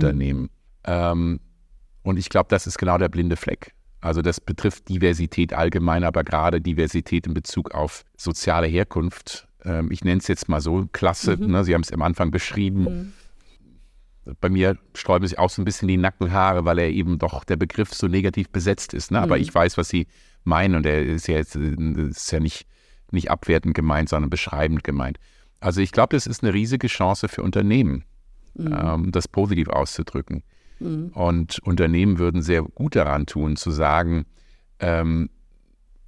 Ähm, 0.85 1.41
und 2.03 2.19
ich 2.19 2.29
glaube, 2.29 2.49
das 2.51 2.67
ist 2.67 2.79
genau 2.79 2.99
der 2.99 3.09
blinde 3.09 3.37
Fleck. 3.37 3.73
Also 4.01 4.21
das 4.21 4.41
betrifft 4.41 4.89
Diversität 4.89 5.55
allgemein, 5.55 6.05
aber 6.05 6.25
gerade 6.25 6.61
Diversität 6.61 7.27
in 7.27 7.35
Bezug 7.35 7.73
auf 7.75 8.05
soziale 8.17 8.67
Herkunft 8.67 9.49
ähm, 9.65 9.91
ich 9.91 10.05
nenne 10.05 10.19
es 10.19 10.29
jetzt 10.29 10.49
mal 10.49 10.61
so, 10.61 10.87
Klasse. 10.93 11.37
Mhm. 11.37 11.51
Ne? 11.51 11.65
Sie 11.65 11.75
haben 11.75 11.83
es 11.83 11.93
am 11.93 12.03
Anfang 12.03 12.31
beschrieben. 12.31 13.13
Mhm. 14.25 14.35
Bei 14.41 14.49
mir 14.49 14.79
sträuben 14.95 15.27
sich 15.27 15.39
auch 15.39 15.51
so 15.51 15.61
ein 15.61 15.67
bisschen 15.67 15.89
die 15.89 15.99
Nackenhaare, 15.99 16.65
weil 16.65 16.79
er 16.79 16.89
eben 16.89 17.19
doch 17.19 17.45
der 17.45 17.57
Begriff 17.57 17.93
so 17.93 18.07
negativ 18.07 18.49
besetzt 18.51 18.95
ist. 18.95 19.11
Ne? 19.11 19.21
Aber 19.21 19.37
mhm. 19.37 19.43
ich 19.43 19.55
weiß, 19.55 19.77
was 19.77 19.89
Sie 19.89 20.07
meinen 20.45 20.77
und 20.77 20.87
er 20.87 21.03
ist 21.03 21.27
ja 21.27 21.37
jetzt 21.37 21.57
ist 21.57 22.33
ja 22.33 22.41
nicht, 22.41 22.67
nicht 23.11 23.31
abwertend 23.31 23.75
gemeint, 23.75 24.09
sondern 24.09 24.31
beschreibend 24.31 24.85
gemeint. 24.85 25.19
Also 25.61 25.81
ich 25.81 25.93
glaube, 25.93 26.17
das 26.17 26.27
ist 26.27 26.43
eine 26.43 26.53
riesige 26.53 26.87
Chance 26.87 27.29
für 27.29 27.43
Unternehmen, 27.43 28.05
mhm. 28.55 28.77
ähm, 28.79 29.13
das 29.13 29.29
positiv 29.29 29.69
auszudrücken. 29.69 30.43
Mhm. 30.81 31.09
Und 31.09 31.59
Unternehmen 31.61 32.19
würden 32.19 32.43
sehr 32.43 32.63
gut 32.63 32.97
daran 32.97 33.27
tun, 33.27 33.57
zu 33.57 33.71
sagen, 33.71 34.27
ähm, 34.81 35.31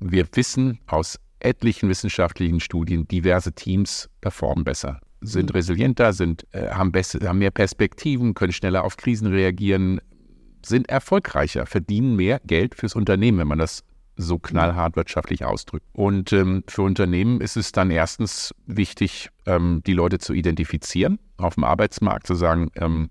wir 0.01 0.27
wissen 0.33 0.79
aus 0.87 1.19
etlichen 1.41 1.89
wissenschaftlichen 1.89 2.61
Studien, 2.61 3.07
diverse 3.09 3.53
Teams 3.53 4.09
performen 4.21 4.65
besser, 4.65 5.01
sind 5.21 5.51
mhm. 5.51 5.57
resilienter, 5.57 6.13
sind, 6.13 6.47
äh, 6.53 6.71
haben, 6.71 6.93
besser, 6.93 7.21
haben 7.27 7.39
mehr 7.39 7.51
Perspektiven, 7.51 8.35
können 8.35 8.53
schneller 8.53 8.85
auf 8.85 8.97
Krisen 8.97 9.29
reagieren, 9.29 10.01
sind 10.65 10.89
erfolgreicher, 10.89 11.67
verdienen 11.67 12.17
mehr 12.17 12.41
Geld 12.45 12.75
fürs 12.75 12.95
Unternehmen, 12.95 13.39
wenn 13.39 13.49
man 13.49 13.59
das 13.59 13.85
so 14.17 14.39
knallhart 14.39 14.97
wirtschaftlich 14.97 15.45
ausdrückt. 15.45 15.87
Und 15.93 16.33
ähm, 16.33 16.65
für 16.69 16.83
Unternehmen 16.83 17.41
ist 17.41 17.57
es 17.57 17.73
dann 17.73 17.91
erstens 17.91 18.55
wichtig, 18.67 19.29
ähm, 19.45 19.83
die 19.87 19.93
Leute 19.93 20.19
zu 20.19 20.33
identifizieren 20.33 21.19
auf 21.37 21.55
dem 21.55 21.65
Arbeitsmarkt, 21.65 22.27
zu 22.27 22.35
sagen, 22.35 22.71
ähm, 22.77 23.11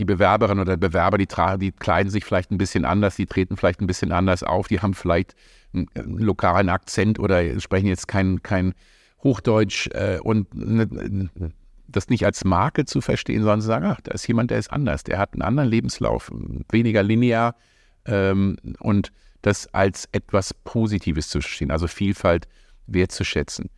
die 0.00 0.04
Bewerberin 0.04 0.58
oder 0.58 0.76
Bewerber, 0.76 1.18
die, 1.18 1.28
die 1.60 1.72
kleiden 1.72 2.10
sich 2.10 2.24
vielleicht 2.24 2.50
ein 2.50 2.58
bisschen 2.58 2.84
anders, 2.84 3.16
die 3.16 3.26
treten 3.26 3.56
vielleicht 3.56 3.80
ein 3.80 3.86
bisschen 3.86 4.12
anders 4.12 4.42
auf, 4.42 4.66
die 4.66 4.80
haben 4.80 4.94
vielleicht 4.94 5.36
einen, 5.72 5.86
einen 5.94 6.18
lokalen 6.18 6.68
Akzent 6.68 7.18
oder 7.18 7.60
sprechen 7.60 7.86
jetzt 7.86 8.08
kein, 8.08 8.42
kein 8.42 8.74
Hochdeutsch 9.22 9.88
äh, 9.92 10.18
und 10.22 10.52
ne, 10.54 11.20
das 11.86 12.08
nicht 12.08 12.24
als 12.24 12.44
Marke 12.44 12.84
zu 12.86 13.00
verstehen, 13.00 13.42
sondern 13.42 13.60
zu 13.60 13.66
sagen, 13.66 13.86
ach, 13.86 14.00
da 14.00 14.12
ist 14.12 14.26
jemand, 14.26 14.50
der 14.50 14.58
ist 14.58 14.72
anders, 14.72 15.04
der 15.04 15.18
hat 15.18 15.34
einen 15.34 15.42
anderen 15.42 15.68
Lebenslauf, 15.68 16.30
weniger 16.70 17.02
linear 17.02 17.54
ähm, 18.06 18.56
und 18.78 19.12
das 19.42 19.72
als 19.74 20.08
etwas 20.12 20.54
Positives 20.54 21.28
zu 21.28 21.40
verstehen, 21.40 21.70
also 21.70 21.86
Vielfalt 21.86 22.48
wertzuschätzen. 22.86 23.70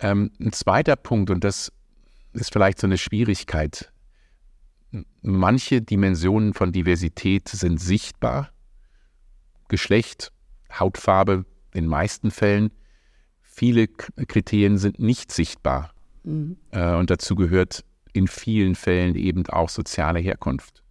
Ähm, 0.00 0.30
ein 0.40 0.52
zweiter 0.52 0.96
Punkt, 0.96 1.30
und 1.30 1.44
das 1.44 1.72
ist 2.34 2.52
vielleicht 2.52 2.78
so 2.78 2.86
eine 2.86 2.98
Schwierigkeit, 2.98 3.90
manche 5.22 5.82
Dimensionen 5.82 6.54
von 6.54 6.72
Diversität 6.72 7.48
sind 7.48 7.80
sichtbar, 7.80 8.50
Geschlecht, 9.68 10.32
Hautfarbe 10.72 11.44
in 11.72 11.84
den 11.84 11.90
meisten 11.90 12.30
Fällen, 12.30 12.70
viele 13.42 13.88
Kriterien 13.88 14.78
sind 14.78 14.98
nicht 14.98 15.32
sichtbar. 15.32 15.92
Mhm. 16.24 16.56
Äh, 16.70 16.94
und 16.94 17.10
dazu 17.10 17.34
gehört 17.34 17.84
in 18.12 18.28
vielen 18.28 18.74
Fällen 18.74 19.14
eben 19.14 19.46
auch 19.48 19.68
soziale 19.68 20.20
Herkunft. 20.20 20.82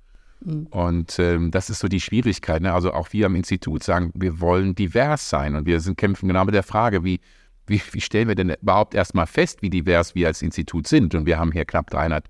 Mhm. 0.41 0.67
Und 0.67 1.19
ähm, 1.19 1.51
das 1.51 1.69
ist 1.69 1.79
so 1.79 1.87
die 1.87 2.01
Schwierigkeit. 2.01 2.61
Ne? 2.61 2.73
Also 2.73 2.93
auch 2.93 3.13
wir 3.13 3.27
am 3.27 3.35
Institut 3.35 3.83
sagen, 3.83 4.11
wir 4.13 4.39
wollen 4.41 4.75
divers 4.75 5.29
sein 5.29 5.55
und 5.55 5.65
wir 5.65 5.79
sind 5.79 5.97
kämpfen 5.97 6.27
genau 6.27 6.45
mit 6.45 6.53
der 6.53 6.63
Frage, 6.63 7.03
wie, 7.03 7.19
wie, 7.65 7.81
wie 7.91 8.01
stellen 8.01 8.27
wir 8.27 8.35
denn 8.35 8.55
überhaupt 8.61 8.93
erstmal 8.93 9.27
fest, 9.27 9.61
wie 9.61 9.69
divers 9.69 10.15
wir 10.15 10.27
als 10.27 10.41
Institut 10.41 10.87
sind? 10.87 11.15
Und 11.15 11.25
wir 11.25 11.39
haben 11.39 11.51
hier 11.51 11.65
knapp 11.65 11.89
300 11.89 12.27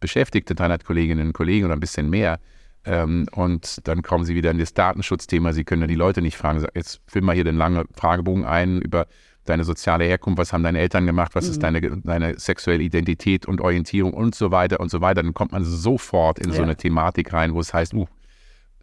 Beschäftigte, 0.00 0.54
300 0.54 0.84
Kolleginnen 0.84 1.28
und 1.28 1.32
Kollegen 1.32 1.66
oder 1.66 1.74
ein 1.74 1.80
bisschen 1.80 2.10
mehr. 2.10 2.40
Ähm, 2.84 3.26
und 3.32 3.86
dann 3.86 4.02
kommen 4.02 4.24
sie 4.24 4.34
wieder 4.34 4.50
in 4.50 4.58
das 4.58 4.74
Datenschutzthema. 4.74 5.52
Sie 5.52 5.64
können 5.64 5.82
ja 5.82 5.88
die 5.88 5.94
Leute 5.94 6.20
nicht 6.20 6.36
fragen. 6.36 6.64
Jetzt 6.74 7.00
füll 7.06 7.22
mal 7.22 7.34
hier 7.34 7.44
den 7.44 7.56
langen 7.56 7.84
Fragebogen 7.94 8.44
ein 8.44 8.80
über 8.80 9.06
deine 9.44 9.64
soziale 9.64 10.04
Herkunft, 10.04 10.38
was 10.38 10.52
haben 10.52 10.62
deine 10.62 10.78
Eltern 10.78 11.06
gemacht, 11.06 11.34
was 11.34 11.46
mhm. 11.46 11.50
ist 11.50 11.62
deine, 11.62 11.80
deine 11.80 12.38
sexuelle 12.38 12.82
Identität 12.82 13.46
und 13.46 13.60
Orientierung 13.60 14.14
und 14.14 14.34
so 14.34 14.50
weiter 14.50 14.80
und 14.80 14.90
so 14.90 15.00
weiter. 15.00 15.22
Dann 15.22 15.34
kommt 15.34 15.52
man 15.52 15.64
sofort 15.64 16.38
in 16.38 16.50
ja. 16.50 16.56
so 16.56 16.62
eine 16.62 16.76
Thematik 16.76 17.32
rein, 17.32 17.54
wo 17.54 17.60
es 17.60 17.74
heißt, 17.74 17.94
uh, 17.94 18.06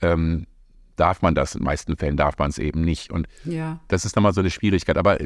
ähm, 0.01 0.47
darf 0.95 1.21
man 1.21 1.35
das? 1.35 1.55
In 1.55 1.61
den 1.61 1.65
meisten 1.65 1.95
Fällen 1.97 2.17
darf 2.17 2.37
man 2.37 2.49
es 2.49 2.57
eben 2.57 2.81
nicht. 2.81 3.11
Und 3.11 3.27
ja. 3.45 3.79
das 3.87 4.05
ist 4.05 4.15
nochmal 4.15 4.33
so 4.33 4.41
eine 4.41 4.49
Schwierigkeit. 4.49 4.97
Aber 4.97 5.17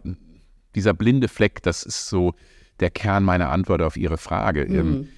dieser 0.76 0.94
blinde 0.94 1.28
Fleck, 1.28 1.64
das 1.64 1.84
ist 1.84 2.10
so 2.10 2.36
der 2.80 2.92
Kern 2.92 3.24
meiner 3.24 3.50
Antwort 3.50 3.82
auf 3.82 3.98
Ihre 3.98 4.18
Frage. 4.18 4.66
Mhm. 4.68 4.76
Ähm, 4.76 5.10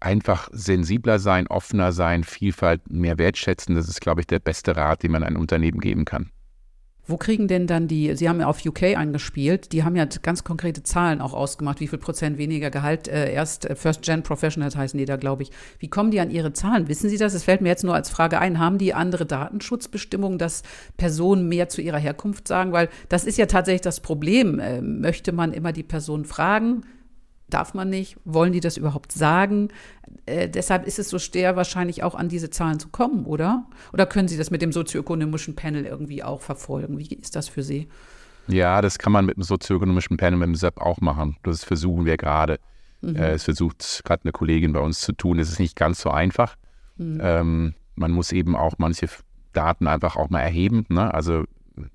einfach 0.00 0.48
sensibler 0.52 1.18
sein, 1.18 1.46
offener 1.46 1.92
sein, 1.92 2.24
Vielfalt 2.24 2.90
mehr 2.90 3.18
wertschätzen, 3.18 3.74
das 3.74 3.88
ist, 3.88 4.00
glaube 4.00 4.20
ich, 4.20 4.26
der 4.26 4.38
beste 4.38 4.76
Rat, 4.76 5.02
den 5.02 5.12
man 5.12 5.22
einem 5.22 5.40
Unternehmen 5.40 5.80
geben 5.80 6.04
kann. 6.04 6.30
Wo 7.08 7.16
kriegen 7.16 7.46
denn 7.46 7.68
dann 7.68 7.86
die, 7.86 8.16
Sie 8.16 8.28
haben 8.28 8.40
ja 8.40 8.48
auf 8.48 8.66
UK 8.66 8.96
eingespielt, 8.96 9.72
die 9.72 9.84
haben 9.84 9.94
ja 9.94 10.06
ganz 10.22 10.42
konkrete 10.42 10.82
Zahlen 10.82 11.20
auch 11.20 11.34
ausgemacht, 11.34 11.78
wie 11.78 11.86
viel 11.86 12.00
Prozent 12.00 12.36
weniger 12.36 12.70
Gehalt, 12.70 13.06
äh, 13.06 13.32
erst 13.32 13.64
äh, 13.64 13.76
First 13.76 14.02
Gen 14.02 14.24
Professionals 14.24 14.74
heißen 14.74 14.98
die 14.98 15.04
da, 15.04 15.14
glaube 15.14 15.44
ich. 15.44 15.52
Wie 15.78 15.88
kommen 15.88 16.10
die 16.10 16.18
an 16.18 16.30
ihre 16.30 16.52
Zahlen? 16.52 16.88
Wissen 16.88 17.08
Sie 17.08 17.16
das? 17.16 17.32
Es 17.32 17.44
fällt 17.44 17.60
mir 17.60 17.68
jetzt 17.68 17.84
nur 17.84 17.94
als 17.94 18.10
Frage 18.10 18.40
ein, 18.40 18.58
haben 18.58 18.78
die 18.78 18.92
andere 18.92 19.24
Datenschutzbestimmungen, 19.24 20.38
dass 20.38 20.64
Personen 20.96 21.48
mehr 21.48 21.68
zu 21.68 21.80
ihrer 21.80 21.98
Herkunft 21.98 22.48
sagen? 22.48 22.72
Weil 22.72 22.88
das 23.08 23.24
ist 23.24 23.38
ja 23.38 23.46
tatsächlich 23.46 23.82
das 23.82 24.00
Problem. 24.00 24.58
Äh, 24.58 24.80
möchte 24.80 25.30
man 25.30 25.52
immer 25.52 25.72
die 25.72 25.84
Person 25.84 26.24
fragen? 26.24 26.82
Darf 27.48 27.74
man 27.74 27.88
nicht? 27.88 28.16
Wollen 28.24 28.52
die 28.52 28.60
das 28.60 28.76
überhaupt 28.76 29.12
sagen? 29.12 29.68
Äh, 30.26 30.48
deshalb 30.48 30.86
ist 30.86 30.98
es 30.98 31.08
so 31.08 31.18
schwer, 31.18 31.54
wahrscheinlich 31.54 32.02
auch 32.02 32.14
an 32.14 32.28
diese 32.28 32.50
Zahlen 32.50 32.80
zu 32.80 32.88
kommen, 32.88 33.24
oder? 33.24 33.66
Oder 33.92 34.06
können 34.06 34.26
Sie 34.26 34.36
das 34.36 34.50
mit 34.50 34.62
dem 34.62 34.72
sozioökonomischen 34.72 35.54
Panel 35.54 35.84
irgendwie 35.84 36.24
auch 36.24 36.40
verfolgen? 36.40 36.98
Wie 36.98 37.06
ist 37.14 37.36
das 37.36 37.48
für 37.48 37.62
Sie? 37.62 37.88
Ja, 38.48 38.80
das 38.80 38.98
kann 38.98 39.12
man 39.12 39.26
mit 39.26 39.36
dem 39.36 39.42
sozioökonomischen 39.42 40.16
Panel, 40.16 40.38
mit 40.38 40.48
dem 40.48 40.54
SEP 40.54 40.80
auch 40.80 41.00
machen. 41.00 41.36
Das 41.44 41.64
versuchen 41.64 42.04
wir 42.04 42.16
gerade. 42.16 42.58
Mhm. 43.00 43.16
Äh, 43.16 43.32
es 43.32 43.44
versucht 43.44 44.02
gerade 44.04 44.24
eine 44.24 44.32
Kollegin 44.32 44.72
bei 44.72 44.80
uns 44.80 45.00
zu 45.00 45.12
tun. 45.12 45.38
Es 45.38 45.50
ist 45.50 45.60
nicht 45.60 45.76
ganz 45.76 46.00
so 46.00 46.10
einfach. 46.10 46.56
Mhm. 46.96 47.20
Ähm, 47.22 47.74
man 47.94 48.10
muss 48.10 48.32
eben 48.32 48.56
auch 48.56 48.74
manche 48.78 49.08
Daten 49.52 49.86
einfach 49.86 50.16
auch 50.16 50.30
mal 50.30 50.40
erheben. 50.40 50.84
Ne? 50.88 51.12
Also 51.12 51.44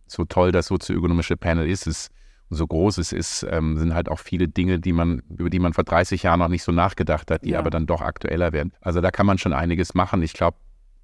so 0.08 0.26
toll 0.26 0.52
das 0.52 0.68
sozioökonomische 0.68 1.38
Panel 1.38 1.70
ist, 1.70 1.88
es 1.88 2.10
so 2.52 2.68
groß 2.68 2.98
es 2.98 3.14
ist, 3.14 3.48
ähm, 3.50 3.78
sind 3.78 3.94
halt 3.94 4.10
auch 4.10 4.20
viele 4.20 4.48
Dinge, 4.50 4.80
die 4.80 4.92
man, 4.92 5.24
über 5.30 5.50
die 5.50 5.60
man 5.60 5.74
vor 5.74 5.86
30 5.86 6.24
Jahren 6.24 6.40
noch 6.40 6.50
nicht 6.50 6.64
so 6.64 6.74
nachgedacht 6.74 7.32
hat, 7.32 7.46
die 7.46 7.52
ja. 7.52 7.60
aber 7.60 7.70
dann 7.70 7.88
doch 7.88 8.02
aktueller 8.02 8.52
werden. 8.52 8.74
Also 8.82 9.00
da 9.00 9.10
kann 9.10 9.26
man 9.26 9.38
schon 9.38 9.54
einiges 9.54 9.94
machen. 9.94 10.22
Ich 10.22 10.34
glaube, 10.34 10.58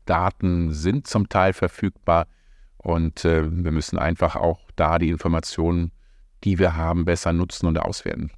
Daten 0.06 0.74
sind 0.74 1.08
zum 1.08 1.30
Teil 1.30 1.54
verfügbar 1.54 2.28
und 2.78 3.24
äh, 3.24 3.44
wir 3.50 3.72
müssen 3.72 3.98
einfach 3.98 4.36
auch 4.36 4.60
da 4.76 5.00
die 5.00 5.10
Informationen, 5.10 5.92
die 6.44 6.60
wir 6.60 6.76
haben, 6.76 7.06
besser 7.06 7.32
nutzen 7.32 7.66
und 7.66 7.80
auswerten. 7.80 8.32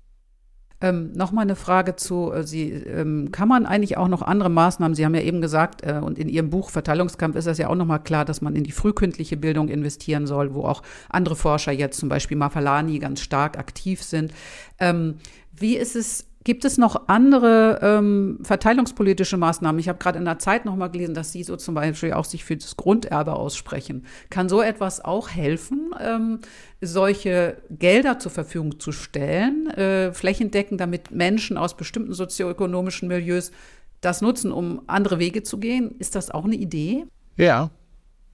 Ähm, 0.81 1.11
Nochmal 1.13 1.43
eine 1.43 1.55
Frage 1.55 1.95
zu, 1.95 2.31
äh, 2.31 2.43
Sie, 2.43 2.71
ähm, 2.71 3.31
kann 3.31 3.47
man 3.49 3.65
eigentlich 3.65 3.97
auch 3.97 4.07
noch 4.07 4.21
andere 4.21 4.49
Maßnahmen, 4.49 4.95
Sie 4.95 5.05
haben 5.05 5.15
ja 5.15 5.21
eben 5.21 5.41
gesagt, 5.41 5.83
äh, 5.83 5.99
und 6.01 6.17
in 6.17 6.29
Ihrem 6.29 6.49
Buch 6.49 6.69
Verteilungskampf 6.69 7.35
ist 7.35 7.47
das 7.47 7.57
ja 7.57 7.67
auch 7.67 7.75
nochmal 7.75 8.01
klar, 8.01 8.23
dass 8.23 8.41
man 8.41 8.55
in 8.55 8.63
die 8.63 8.71
frühkindliche 8.71 9.35
Bildung 9.35 9.67
investieren 9.67 10.25
soll, 10.25 10.53
wo 10.53 10.63
auch 10.63 10.81
andere 11.09 11.35
Forscher 11.35 11.71
jetzt, 11.71 11.99
zum 11.99 12.07
Beispiel 12.07 12.37
Mafalani, 12.37 12.99
ganz 12.99 13.21
stark 13.21 13.57
aktiv 13.57 14.01
sind. 14.01 14.33
Ähm, 14.79 15.15
wie 15.51 15.75
ist 15.75 15.95
es 15.95 16.25
Gibt 16.45 16.63
es 16.63 16.77
noch 16.77 17.09
andere 17.09 17.79
ähm, 17.81 18.39
verteilungspolitische 18.43 19.35
Maßnahmen? 19.35 19.77
Ich 19.77 19.89
habe 19.89 19.99
gerade 19.99 20.17
in 20.19 20.25
der 20.25 20.39
Zeit 20.39 20.63
noch 20.63 20.77
mal 20.77 20.87
gelesen, 20.87 21.13
dass 21.13 21.33
Sie 21.33 21.43
so 21.43 21.57
zum 21.57 21.75
Beispiel 21.75 22.13
auch 22.13 22.23
sich 22.23 22.45
für 22.45 22.55
das 22.55 22.77
Grunderbe 22.77 23.33
aussprechen. 23.33 24.05
Kann 24.29 24.47
so 24.47 24.61
etwas 24.61 25.03
auch 25.03 25.29
helfen, 25.29 25.93
ähm, 25.99 26.39
solche 26.79 27.57
Gelder 27.69 28.19
zur 28.19 28.31
Verfügung 28.31 28.79
zu 28.79 28.93
stellen, 28.93 29.67
äh, 29.71 30.13
flächendeckend, 30.13 30.79
damit 30.79 31.11
Menschen 31.11 31.57
aus 31.57 31.75
bestimmten 31.75 32.13
sozioökonomischen 32.13 33.09
Milieus 33.09 33.51
das 33.99 34.21
nutzen, 34.21 34.53
um 34.53 34.81
andere 34.87 35.19
Wege 35.19 35.43
zu 35.43 35.57
gehen? 35.57 35.93
Ist 35.99 36.15
das 36.15 36.31
auch 36.31 36.45
eine 36.45 36.55
Idee? 36.55 37.03
Ja, 37.35 37.69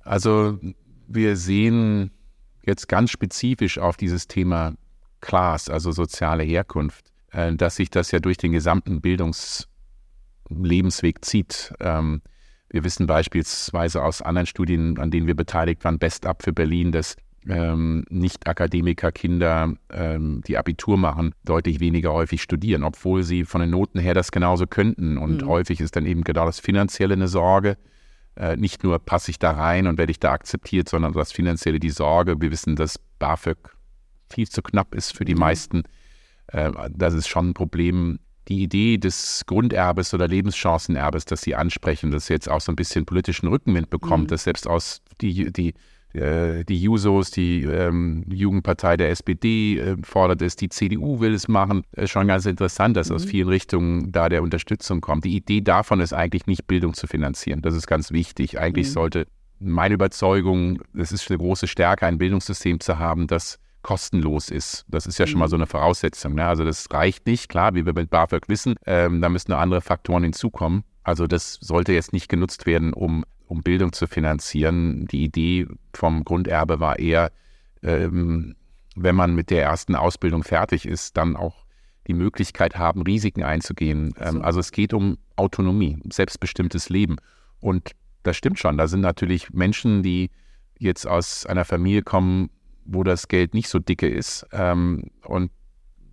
also 0.04 0.60
wir 1.08 1.38
sehen 1.38 2.12
jetzt 2.64 2.88
ganz 2.88 3.10
spezifisch 3.10 3.80
auf 3.80 3.98
dieses 3.98 4.28
Thema 4.28 4.76
Class, 5.22 5.70
also 5.70 5.92
soziale 5.92 6.44
Herkunft 6.44 7.15
dass 7.58 7.76
sich 7.76 7.90
das 7.90 8.12
ja 8.12 8.20
durch 8.20 8.38
den 8.38 8.52
gesamten 8.52 9.02
Bildungslebensweg 9.02 11.26
zieht. 11.26 11.74
Ähm, 11.80 12.22
wir 12.70 12.84
wissen 12.84 13.08
beispielsweise 13.08 14.04
aus 14.04 14.22
anderen 14.22 14.48
Studien, 14.48 15.00
an 15.00 15.12
denen 15.12 15.28
wir 15.28 15.36
beteiligt 15.36 15.84
waren, 15.84 16.00
Best 16.00 16.26
Up 16.26 16.44
für 16.44 16.54
Berlin, 16.54 16.92
dass 16.92 17.16
ähm, 17.48 18.06
Nicht-Akademiker-Kinder, 18.10 19.74
ähm, 19.92 20.42
die 20.48 20.58
Abitur 20.58 20.98
machen, 20.98 21.34
deutlich 21.44 21.80
weniger 21.80 22.14
häufig 22.14 22.42
studieren, 22.42 22.84
obwohl 22.84 23.24
sie 23.24 23.46
von 23.46 23.62
den 23.62 23.70
Noten 23.70 24.00
her 24.00 24.14
das 24.14 24.32
genauso 24.32 24.66
könnten. 24.66 25.18
Und 25.18 25.44
mhm. 25.44 25.48
häufig 25.48 25.80
ist 25.80 25.96
dann 25.96 26.06
eben 26.06 26.24
genau 26.24 26.46
das 26.46 26.60
Finanzielle 26.60 27.14
eine 27.14 27.28
Sorge. 27.28 27.78
Äh, 28.36 28.58
nicht 28.58 28.84
nur 28.84 29.00
passe 29.00 29.32
ich 29.32 29.40
da 29.40 29.52
rein 29.52 29.88
und 29.88 29.98
werde 29.98 30.12
ich 30.12 30.20
da 30.20 30.32
akzeptiert, 30.32 30.90
sondern 30.90 31.14
das 31.14 31.32
Finanzielle 31.32 31.80
die 31.80 31.92
Sorge. 31.92 32.42
Wir 32.42 32.52
wissen, 32.52 32.76
dass 32.76 33.00
BAföG 33.20 33.58
viel 34.30 34.50
zu 34.50 34.62
knapp 34.62 34.96
ist 34.96 35.16
für 35.16 35.26
die 35.26 35.36
mhm. 35.36 35.42
meisten 35.42 35.84
äh, 36.48 36.72
das 36.92 37.14
ist 37.14 37.28
schon 37.28 37.50
ein 37.50 37.54
Problem. 37.54 38.20
Die 38.48 38.62
Idee 38.62 38.98
des 38.98 39.44
Grunderbes 39.48 40.14
oder 40.14 40.28
Lebenschancenerbes, 40.28 41.26
das 41.26 41.42
Sie 41.42 41.56
ansprechen, 41.56 42.12
das 42.12 42.30
jetzt 42.30 42.50
auch 42.50 42.62
so 42.62 42.72
ein 42.72 42.76
bisschen 42.76 43.06
politischen 43.06 43.48
Rückenwind 43.48 43.90
bekommt, 43.90 44.26
mhm. 44.26 44.28
dass 44.28 44.44
selbst 44.44 44.68
aus 44.68 45.02
die, 45.20 45.52
die, 45.52 45.74
äh, 46.14 46.64
die 46.64 46.80
Jusos, 46.80 47.32
die 47.32 47.64
ähm, 47.64 48.24
Jugendpartei 48.30 48.98
der 48.98 49.10
SPD 49.10 49.80
äh, 49.80 49.98
fordert 50.04 50.44
es, 50.44 50.56
die 50.56 50.70
CDU 50.70 51.20
will 51.20 51.34
es 51.34 51.48
machen, 51.48 51.84
ist 51.94 52.12
schon 52.12 52.28
ganz 52.28 52.46
interessant, 52.46 52.96
dass 52.96 53.10
mhm. 53.10 53.16
aus 53.16 53.26
vielen 53.26 53.50
Richtungen 53.50 54.12
da 54.12 54.30
der 54.30 54.44
Unterstützung 54.44 55.02
kommt. 55.02 55.26
Die 55.26 55.36
Idee 55.36 55.62
davon 55.62 56.00
ist 56.00 56.14
eigentlich 56.14 56.46
nicht 56.46 56.68
Bildung 56.68 56.94
zu 56.94 57.08
finanzieren. 57.08 57.64
Das 57.64 57.76
ist 57.76 57.88
ganz 57.88 58.12
wichtig. 58.12 58.60
Eigentlich 58.60 58.88
mhm. 58.90 58.94
sollte 58.94 59.28
meine 59.60 59.96
Überzeugung, 59.96 60.82
es 60.94 61.12
ist 61.12 61.30
eine 61.30 61.38
große 61.38 61.68
Stärke, 61.68 62.06
ein 62.06 62.18
Bildungssystem 62.18 62.80
zu 62.80 63.00
haben, 63.00 63.28
das 63.28 63.60
kostenlos 63.86 64.50
ist. 64.50 64.84
Das 64.88 65.06
ist 65.06 65.20
ja 65.20 65.28
schon 65.28 65.38
mal 65.38 65.46
mhm. 65.46 65.52
so 65.52 65.56
eine 65.58 65.68
Voraussetzung. 65.68 66.34
Ne? 66.34 66.44
Also 66.44 66.66
das 66.66 66.88
reicht 66.92 67.28
nicht, 67.28 67.50
klar, 67.50 67.76
wie 67.76 67.86
wir 67.86 67.94
mit 67.94 68.10
BAföG 68.10 68.50
wissen. 68.50 68.74
Ähm, 68.88 69.22
da 69.22 69.30
müssen 69.30 69.52
noch 69.52 69.60
andere 69.60 69.80
Faktoren 69.80 70.24
hinzukommen. 70.24 70.84
Also 71.04 71.28
das 71.28 71.60
sollte 71.62 71.94
jetzt 71.94 72.12
nicht 72.12 72.28
genutzt 72.28 72.66
werden, 72.66 72.94
um, 72.94 73.26
um 73.46 73.62
Bildung 73.62 73.94
zu 73.94 74.08
finanzieren. 74.08 75.06
Die 75.06 75.24
Idee 75.24 75.68
vom 75.94 76.24
Grunderbe 76.26 76.80
war 76.80 76.98
eher, 76.98 77.32
ähm, 77.84 78.56
wenn 78.96 79.16
man 79.16 79.36
mit 79.36 79.52
der 79.52 79.62
ersten 79.62 79.96
Ausbildung 79.96 80.44
fertig 80.44 80.88
ist, 80.88 81.16
dann 81.16 81.36
auch 81.36 81.64
die 82.08 82.16
Möglichkeit 82.16 82.80
haben, 82.80 83.04
Risiken 83.04 83.44
einzugehen. 83.44 84.16
Ähm, 84.20 84.42
also 84.42 84.60
es 84.60 84.72
geht 84.72 84.96
um 84.96 85.20
Autonomie, 85.36 86.00
selbstbestimmtes 86.12 86.90
Leben. 86.90 87.18
Und 87.60 87.92
das 88.24 88.36
stimmt 88.36 88.58
schon. 88.58 88.80
Da 88.80 88.88
sind 88.88 89.02
natürlich 89.02 89.54
Menschen, 89.54 90.02
die 90.02 90.32
jetzt 90.80 91.06
aus 91.06 91.46
einer 91.46 91.66
Familie 91.66 92.02
kommen, 92.02 92.50
wo 92.86 93.04
das 93.04 93.28
Geld 93.28 93.54
nicht 93.54 93.70
so 93.70 93.80
dicke 93.80 94.08
ist 94.08 94.46
ähm, 94.52 95.06
und 95.24 95.52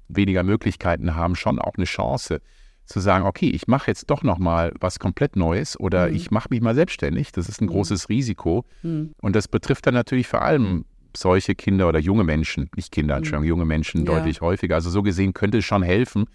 weniger 0.09 0.43
Möglichkeiten 0.43 1.15
haben, 1.15 1.37
schon 1.37 1.59
auch 1.59 1.75
eine 1.77 1.85
Chance 1.85 2.41
zu 2.85 3.01
sagen, 3.01 3.25
okay, 3.25 3.49
ich 3.49 3.69
mache 3.69 3.91
jetzt 3.91 4.11
doch 4.11 4.23
noch 4.23 4.39
mal 4.39 4.73
was 4.81 4.99
komplett 4.99 5.37
Neues 5.37 5.79
oder 5.79 6.09
mhm. 6.09 6.17
ich 6.17 6.31
mache 6.31 6.49
mich 6.51 6.61
mal 6.61 6.75
selbstständig. 6.75 7.33
Das 7.33 7.49
ist 7.49 7.61
ein 7.61 7.67
mhm. 7.67 7.71
großes 7.71 8.09
Risiko 8.09 8.65
mhm. 8.83 9.15
und 9.21 9.37
das 9.37 9.49
betrifft 9.49 9.87
dann 9.87 9.95
natürlich 9.95 10.27
vor 10.27 10.43
allem 10.43 10.85
solche 11.17 11.55
Kinder 11.55 11.89
oder 11.89 11.99
junge 11.99 12.25
Menschen, 12.25 12.71
nicht 12.75 12.91
Kinder, 12.91 13.15
mhm. 13.15 13.19
Entschuldigung, 13.19 13.49
junge 13.49 13.65
Menschen 13.65 14.05
ja. 14.05 14.13
deutlich 14.13 14.41
häufiger. 14.41 14.75
Also 14.75 14.91
so 14.91 15.03
gesehen 15.03 15.33
könnte 15.33 15.59
es 15.59 15.65
schon 15.65 15.83
helfen. 15.83 16.27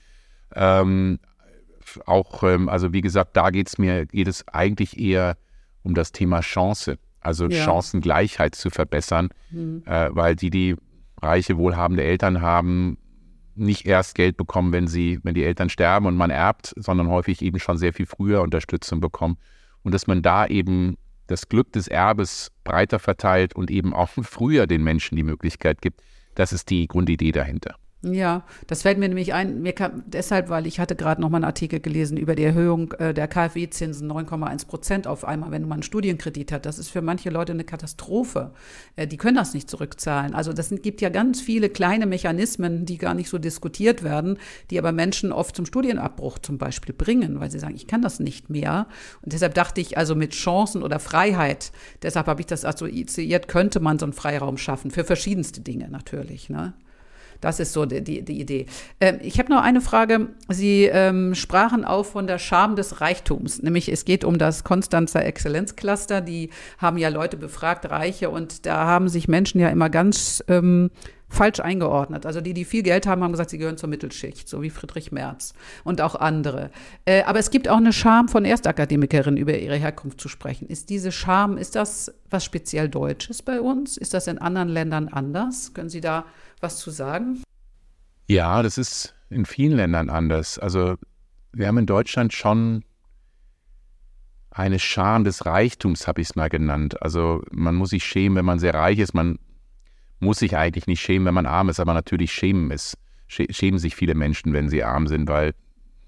Ähm, 0.56 1.19
auch, 2.06 2.43
ähm, 2.43 2.69
also 2.69 2.93
wie 2.93 3.02
gesagt, 3.02 3.36
da 3.36 3.50
geht's 3.50 3.78
mir, 3.78 4.06
geht 4.06 4.28
es 4.28 4.47
eigentlich 4.47 5.00
eher 5.00 5.38
um 5.84 5.93
das 5.93 6.12
Thema 6.12 6.41
Chance, 6.41 6.97
also 7.28 7.48
Ja. 7.48 7.63
Chancengleichheit 7.63 8.56
zu 8.56 8.70
verbessern, 8.70 9.30
äh, 9.86 10.10
weil 10.12 10.36
die, 10.36 10.50
die 10.50 10.76
reiche, 11.22 11.58
wohlhabende 11.58 12.04
Eltern 12.04 12.42
haben, 12.42 12.98
nicht 13.56 13.86
erst 13.86 14.16
Geld 14.16 14.38
bekommen, 14.38 14.72
wenn 14.72 14.88
sie, 14.88 15.20
wenn 15.24 15.34
die 15.34 15.44
Eltern 15.44 15.70
sterben 15.70 16.06
und 16.06 16.16
man 16.16 16.30
erbt, 16.30 16.74
sondern 16.78 17.10
häufig 17.10 17.42
eben 17.42 17.60
schon 17.60 17.78
sehr 17.78 17.92
viel 17.92 18.06
früher 18.06 18.42
Unterstützung 18.42 19.02
bekommen. 19.02 19.38
Und 19.84 19.94
dass 19.94 20.08
man 20.08 20.22
da 20.22 20.46
eben 20.48 20.98
das 21.26 21.50
Glück 21.50 21.74
des 21.74 21.88
Erbes 21.88 22.52
breiter 22.63 23.00
verteilt 23.00 23.56
und 23.56 23.70
eben 23.72 23.94
auch 23.94 24.10
früher 24.22 24.68
den 24.68 24.84
Menschen 24.84 25.16
die 25.18 25.24
Möglichkeit 25.24 25.82
gibt, 25.82 26.02
das 26.36 26.54
ist 26.54 26.70
die 26.70 26.88
Grundidee 26.88 27.32
dahinter. 27.32 27.76
Ja, 28.04 28.44
das 28.68 28.84
fällt 28.84 29.00
mir 29.00 29.08
nämlich 29.08 29.34
ein, 29.34 29.64
mir 29.64 29.74
kam 29.74 30.04
deshalb, 30.06 30.50
weil 30.50 30.68
ich 30.68 30.80
hatte 30.80 30.96
gerade 30.96 31.20
noch 31.20 31.30
mal 31.30 31.38
einen 31.38 31.46
Artikel 31.46 31.80
gelesen 31.80 32.16
über 32.16 32.36
die 32.36 32.44
Erhöhung 32.44 32.92
äh, 32.94 33.12
der 33.12 33.28
KfW-Zinsen 33.28 34.10
9,1 34.12 34.68
Prozent 34.68 35.08
auf 35.08 35.26
einmal, 35.26 35.50
wenn 35.50 35.64
man 35.64 35.74
einen 35.74 35.84
Studienkredit 35.84 36.52
hat. 36.52 36.68
Das 36.68 36.78
ist 36.78 36.90
für 36.90 37.02
manche 37.02 37.32
Leute 37.32 37.54
eine 37.54 37.64
Katastrophe. 37.64 38.52
Äh, 38.98 39.08
die 39.08 39.18
können 39.18 39.36
das 39.36 39.56
nicht 39.56 39.68
zurückzahlen. 39.68 40.36
Also 40.36 40.54
das 40.54 40.70
sind, 40.70 40.84
gibt 40.84 41.02
ja 41.02 41.10
ganz 41.10 41.42
viele 41.42 41.70
kleine 41.70 42.06
Mechanismen, 42.06 42.86
die 42.86 43.00
gar 43.00 43.16
nicht 43.16 43.30
so 43.30 43.40
diskutiert 43.40 44.04
werden, 44.04 44.38
die 44.70 44.78
aber 44.78 44.92
Menschen 44.92 45.32
oft 45.32 45.56
zum 45.56 45.66
Studienabbruch 45.66 46.38
zum 46.38 46.60
Beispiel 46.60 46.94
bringen, 46.94 47.40
weil 47.40 47.50
sie 47.50 47.58
sagen, 47.58 47.76
ich 47.76 47.88
kann 47.88 48.04
das 48.04 48.20
nicht 48.20 48.52
mehr. 48.52 48.88
Und 49.24 49.34
deshalb 49.34 49.56
dachte 49.56 49.82
ich, 49.82 49.98
also 49.98 50.14
mit 50.14 50.34
Chancen 50.34 50.84
oder 50.84 51.00
Freiheit, 51.00 51.72
deshalb 52.04 52.28
habe 52.28 52.42
ich 52.42 52.48
das 52.48 52.64
assoziiert, 52.64 53.48
könnte 53.48 53.80
man 53.80 53.98
so 53.98 54.06
einen 54.06 54.14
Freiraum 54.14 54.60
schaffen, 54.60 54.92
für 54.92 55.04
verschiedenste 55.04 55.62
Dinge 55.62 55.90
natürlich. 55.90 56.52
Ne? 56.52 56.76
Das 57.41 57.60
ist 57.60 57.73
so 57.73 57.86
die, 57.86 58.04
die, 58.04 58.23
die 58.23 58.39
Idee. 58.39 58.65
Ähm, 59.00 59.19
ich 59.21 59.39
habe 59.39 59.52
noch 59.52 59.62
eine 59.62 59.82
Frage. 59.82 60.30
Sie 60.50 60.86
ähm, 60.86 61.36
sprachen 61.36 61.86
auch 61.86 62.06
von 62.06 62.28
der 62.28 62.39
Scham 62.39 62.76
des 62.76 63.02
Reichtums. 63.02 63.62
Nämlich 63.62 63.89
es 63.89 64.06
geht 64.06 64.23
um 64.23 64.38
das 64.38 64.63
Konstanzer 64.63 65.26
Exzellenzcluster. 65.26 66.21
Die 66.21 66.50
haben 66.78 66.97
ja 66.97 67.10
Leute 67.10 67.38
befragt, 67.38 67.89
Reiche, 67.89 68.30
und 68.30 68.65
da 68.65 68.86
haben 68.86 69.10
sich 69.10 69.28
Menschen 69.28 69.60
ja 69.60 69.69
immer 69.69 69.89
ganz 69.89 70.43
ähm, 70.47 70.91
falsch 71.30 71.60
eingeordnet. 71.60 72.26
Also 72.26 72.41
die, 72.41 72.54
die 72.54 72.65
viel 72.65 72.84
Geld 72.84 73.06
haben, 73.06 73.23
haben 73.23 73.32
gesagt, 73.32 73.50
sie 73.50 73.58
gehören 73.58 73.78
zur 73.78 73.89
Mittelschicht, 73.89 74.47
so 74.47 74.62
wie 74.62 74.69
Friedrich 74.69 75.12
Merz 75.12 75.54
und 75.84 76.02
auch 76.02 76.15
andere. 76.15 76.69
Äh, 77.06 77.23
aber 77.23 77.39
es 77.39 77.52
gibt 77.52 77.67
auch 77.67 77.78
eine 77.78 77.93
Scham 77.93 78.30
von 78.30 78.45
Erstakademikerinnen, 78.45 79.38
über 79.38 79.58
ihre 79.58 79.76
Herkunft 79.76 80.21
zu 80.21 80.30
sprechen. 80.30 80.67
Ist 80.67 80.89
diese 80.89 81.12
Scham, 81.12 81.58
ist 81.58 81.76
das 81.76 82.13
was 82.30 82.43
speziell 82.43 82.89
Deutsches 82.89 83.41
bei 83.41 83.62
uns? 83.62 83.97
Ist 83.97 84.13
das 84.13 84.28
in 84.28 84.38
anderen 84.38 84.69
Ländern 84.69 85.08
anders? 85.10 85.73
Können 85.73 85.89
Sie 85.89 86.02
da 86.02 86.26
was 86.62 86.78
zu 86.80 86.91
sagen? 86.91 87.41
Ja, 88.28 88.62
das 88.62 88.78
ist 88.78 89.15
in 89.30 89.46
vielen 89.46 89.78
Ländern 89.78 90.10
anders. 90.10 90.60
Also 90.60 90.96
wir 91.54 91.67
haben 91.67 91.78
in 91.78 91.86
Deutschland 91.86 92.34
schon 92.34 92.84
eine 94.52 94.80
Scham 94.80 95.24
des 95.24 95.46
Reichtums, 95.46 96.08
habe 96.08 96.22
ich 96.22 96.30
es 96.30 96.36
mal 96.36 96.50
genannt. 96.50 97.02
Also 97.02 97.43
man 97.52 97.76
muss 97.76 97.91
sich 97.91 98.04
schämen, 98.04 98.36
wenn 98.38 98.46
man 98.46 98.60
sehr 98.60 98.74
reich 98.74 99.00
ist. 99.00 99.13
Man 99.13 99.38
muss 100.20 100.39
sich 100.39 100.58
eigentlich 100.58 100.88
nicht 100.88 101.02
schämen, 101.02 101.26
wenn 101.26 101.34
man 101.34 101.46
arm 101.46 101.70
ist, 101.70 101.80
aber 101.80 101.93
natürlich 101.93 102.34
schämen 102.34 102.72
schä- 102.72 103.54
Schämen 103.54 103.80
sich 103.80 103.96
viele 103.96 104.15
Menschen, 104.15 104.54
wenn 104.54 104.70
sie 104.70 104.84
arm 104.84 105.08
sind, 105.08 105.30
weil 105.30 105.54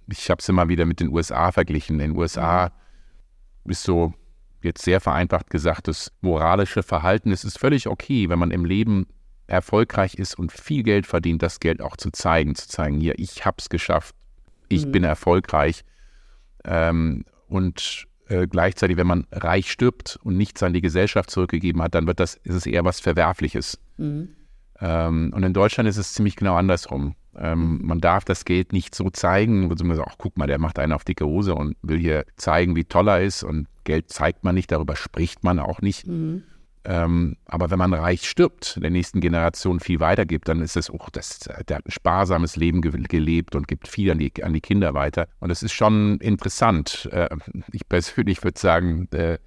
ich 0.08 0.30
habe 0.32 0.40
es 0.40 0.50
immer 0.50 0.68
wieder 0.68 0.86
mit 0.86 1.00
den 1.00 1.10
USA 1.10 1.52
verglichen. 1.52 2.00
In 2.00 2.12
den 2.12 2.18
USA 2.18 2.72
ist 3.66 3.84
so 3.84 4.14
jetzt 4.64 4.84
sehr 4.84 5.00
vereinfacht 5.00 5.50
gesagt, 5.52 5.88
das 5.88 6.12
moralische 6.22 6.82
Verhalten. 6.82 7.32
Es 7.32 7.44
ist 7.44 7.60
völlig 7.60 7.88
okay, 7.88 8.30
wenn 8.30 8.40
man 8.40 8.52
im 8.52 8.66
Leben 8.66 9.06
erfolgreich 9.50 10.16
ist 10.16 10.38
und 10.38 10.52
viel 10.52 10.84
Geld 10.84 11.06
verdient, 11.08 11.42
das 11.42 11.60
Geld 11.60 11.82
auch 11.82 11.98
zu 11.98 12.12
zeigen, 12.12 12.56
zu 12.56 12.68
zeigen, 12.68 13.00
hier, 13.00 13.18
ich 13.18 13.46
habe 13.46 13.58
es 13.60 13.70
geschafft, 13.70 14.16
ich 14.70 14.86
Mhm. 14.86 14.92
bin 14.92 15.04
erfolgreich. 15.04 15.84
Ähm, 16.66 17.26
und 17.48 18.06
äh, 18.28 18.48
gleichzeitig, 18.48 18.98
wenn 18.98 19.08
man 19.08 19.26
reich 19.32 19.72
stirbt 19.72 20.20
und 20.24 20.38
nichts 20.38 20.62
an 20.62 20.74
die 20.74 20.82
Gesellschaft 20.82 21.30
zurückgegeben 21.32 21.82
hat, 21.82 21.96
dann 21.96 22.06
wird 22.08 22.20
das, 22.20 22.36
ist 22.36 22.56
es 22.56 22.66
eher 22.66 22.86
was 22.86 23.00
Verwerfliches. 23.00 23.80
Mhm. 23.98 24.30
Ähm, 24.80 25.34
und 25.36 25.44
in 25.44 25.54
Deutschland 25.54 25.90
ist 25.90 25.98
es 25.98 26.14
ziemlich 26.14 26.36
genau 26.36 26.56
andersrum. 26.56 27.16
Ähm, 27.36 27.80
man 27.84 28.00
darf 28.00 28.26
das 28.26 28.46
Geld 28.46 28.74
nicht 28.74 28.94
so 28.96 29.10
zeigen, 29.10 29.70
wo 29.70 29.84
man 29.84 29.96
sagt, 29.98 30.10
ach 30.12 30.16
guck 30.18 30.38
mal, 30.38 30.48
der 30.48 30.60
macht 30.60 30.78
einen 30.80 30.94
auf 30.94 31.04
dicke 31.04 31.26
Hose 31.26 31.56
und 31.56 31.76
will 31.82 31.98
hier 32.00 32.26
zeigen, 32.38 32.76
wie 32.76 32.86
toll 32.86 33.08
er 33.10 33.22
ist. 33.22 33.44
Und 33.44 33.68
Geld 33.84 34.10
zeigt 34.10 34.44
man 34.44 34.56
nicht, 34.56 34.72
darüber 34.72 34.96
spricht 34.96 35.44
man 35.44 35.60
auch 35.60 35.82
nicht. 35.82 36.06
Mhm. 36.08 36.44
Ähm, 36.86 37.36
aber 37.46 37.72
wenn 37.72 37.78
man 37.80 37.94
reich 37.94 38.28
stirbt, 38.28 38.80
der 38.82 38.90
nächsten 38.90 39.20
Generation 39.20 39.80
viel 39.80 40.00
weitergibt, 40.00 40.48
dann 40.48 40.62
ist 40.62 40.78
es, 40.78 40.90
oh, 40.90 41.08
das, 41.12 41.40
der 41.40 41.78
hat 41.78 41.86
ein 41.86 41.92
sparsames 41.92 42.56
Leben 42.56 42.82
ge 42.82 42.92
gelebt 42.92 43.56
und 43.56 43.68
gibt 43.68 43.88
viel 43.88 44.12
an 44.12 44.18
die, 44.18 44.32
an 44.44 44.54
die 44.54 44.62
Kinder 44.62 44.94
weiter. 44.94 45.28
Und 45.40 45.50
das 45.50 45.62
ist 45.62 45.74
schon 45.74 46.18
interessant. 46.20 47.10
Äh, 47.12 47.30
ich 47.74 47.88
persönlich 47.88 48.44
würde 48.44 48.60
sagen, 48.60 49.08
äh, 49.12 49.40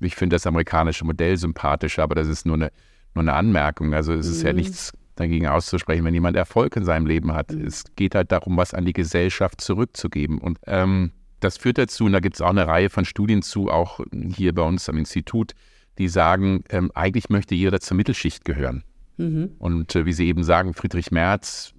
ich 0.00 0.16
finde 0.16 0.34
das 0.34 0.46
amerikanische 0.46 1.04
Modell 1.04 1.36
sympathisch, 1.36 1.98
aber 1.98 2.14
das 2.14 2.28
ist 2.28 2.46
nur 2.46 2.56
eine, 2.56 2.72
nur 3.14 3.22
eine 3.22 3.34
Anmerkung. 3.34 3.94
Also 3.94 4.12
es 4.14 4.26
ist 4.26 4.42
ja 4.42 4.52
Mhm. 4.52 4.58
nichts 4.58 4.92
dagegen 5.16 5.46
auszusprechen, 5.46 6.04
wenn 6.04 6.14
jemand 6.14 6.36
Erfolg 6.36 6.76
in 6.76 6.84
seinem 6.84 7.06
Leben 7.06 7.32
hat. 7.34 7.52
Es 7.52 7.84
geht 7.94 8.14
halt 8.14 8.32
darum, 8.32 8.56
was 8.56 8.74
an 8.74 8.84
die 8.84 8.92
Gesellschaft 8.92 9.60
zurückzugeben. 9.60 10.38
Und 10.38 10.58
ähm, 10.66 11.12
das 11.40 11.56
führt 11.58 11.78
dazu, 11.78 12.06
und 12.06 12.12
da 12.12 12.20
gibt 12.20 12.36
es 12.36 12.40
auch 12.40 12.50
eine 12.50 12.66
Reihe 12.66 12.90
von 12.90 13.04
Studien 13.04 13.42
zu, 13.42 13.70
auch 13.70 14.00
hier 14.34 14.54
bei 14.54 14.62
uns 14.62 14.88
am 14.88 14.96
Institut, 14.96 15.52
die 15.98 16.08
sagen, 16.08 16.64
ähm, 16.70 16.90
eigentlich 16.94 17.28
möchte 17.28 17.54
jeder 17.54 17.80
zur 17.80 17.96
Mittelschicht 17.96 18.44
gehören. 18.44 18.84
Mhm. 19.16 19.52
Und 19.58 19.94
äh, 19.94 20.06
wie 20.06 20.12
Sie 20.12 20.26
eben 20.26 20.44
sagen, 20.44 20.74
Friedrich 20.74 21.10
Merz, 21.10 21.72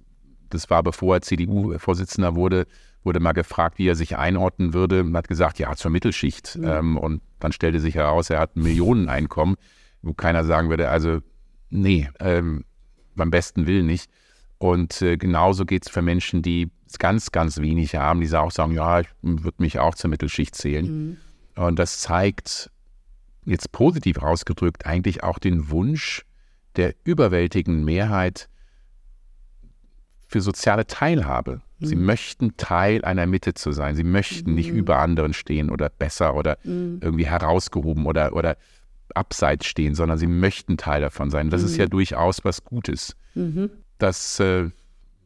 das 0.50 0.70
war 0.70 0.82
bevor 0.82 1.16
er 1.16 1.22
CDU-Vorsitzender 1.22 2.34
wurde, 2.34 2.66
wurde 3.04 3.20
mal 3.20 3.32
gefragt, 3.32 3.78
wie 3.78 3.88
er 3.88 3.94
sich 3.94 4.16
einordnen 4.16 4.74
würde 4.74 5.02
und 5.02 5.16
hat 5.16 5.28
gesagt, 5.28 5.58
ja, 5.58 5.74
zur 5.76 5.90
Mittelschicht. 5.90 6.58
Ähm, 6.62 6.96
und 6.96 7.22
dann 7.38 7.52
stellte 7.52 7.80
sich 7.80 7.94
heraus, 7.94 8.30
er 8.30 8.40
hat 8.40 8.56
ein 8.56 8.62
Millioneneinkommen, 8.62 9.56
wo 10.02 10.12
keiner 10.12 10.44
sagen 10.44 10.70
würde, 10.70 10.88
also 10.88 11.20
nee, 11.70 12.08
ähm, 12.20 12.64
beim 13.14 13.30
besten 13.30 13.66
Willen 13.66 13.86
nicht. 13.86 14.10
Und 14.58 15.02
äh, 15.02 15.16
genauso 15.16 15.64
geht 15.64 15.86
es 15.86 15.92
für 15.92 16.02
Menschen, 16.02 16.42
die 16.42 16.70
ganz, 16.98 17.30
ganz 17.30 17.58
wenig 17.58 17.94
haben, 17.94 18.20
die 18.20 18.34
auch 18.34 18.50
sagen, 18.50 18.72
ja, 18.72 19.00
ich 19.00 19.08
würde 19.22 19.56
mich 19.58 19.78
auch 19.78 19.94
zur 19.94 20.10
Mittelschicht 20.10 20.54
zählen. 20.54 21.18
Und 21.56 21.78
das 21.78 21.98
zeigt, 22.00 22.70
jetzt 23.46 23.72
positiv 23.72 24.18
ausgedrückt, 24.18 24.86
eigentlich 24.86 25.22
auch 25.22 25.38
den 25.38 25.70
Wunsch 25.70 26.24
der 26.76 26.94
überwältigenden 27.04 27.84
Mehrheit 27.84 28.48
für 30.26 30.40
soziale 30.40 30.86
Teilhabe. 30.86 31.62
Sie 31.78 31.94
möchten 31.96 32.56
Teil 32.56 33.04
einer 33.04 33.26
Mitte 33.26 33.52
zu 33.54 33.70
sein. 33.72 33.96
Sie 33.96 34.04
möchten 34.04 34.54
nicht 34.54 34.70
über 34.70 34.98
anderen 34.98 35.34
stehen 35.34 35.70
oder 35.70 35.90
besser 35.90 36.34
oder 36.34 36.58
irgendwie 37.00 37.26
herausgehoben 37.26 38.06
oder, 38.06 38.34
oder 38.34 38.56
abseits 39.14 39.66
stehen, 39.66 39.94
sondern 39.94 40.18
sie 40.18 40.26
möchten 40.26 40.78
Teil 40.78 41.02
davon 41.02 41.30
sein. 41.30 41.50
Das 41.50 41.62
ist 41.62 41.76
ja 41.76 41.86
durchaus 41.86 42.44
was 42.44 42.64
Gutes. 42.64 43.14
Das, 43.98 44.40
äh, 44.40 44.70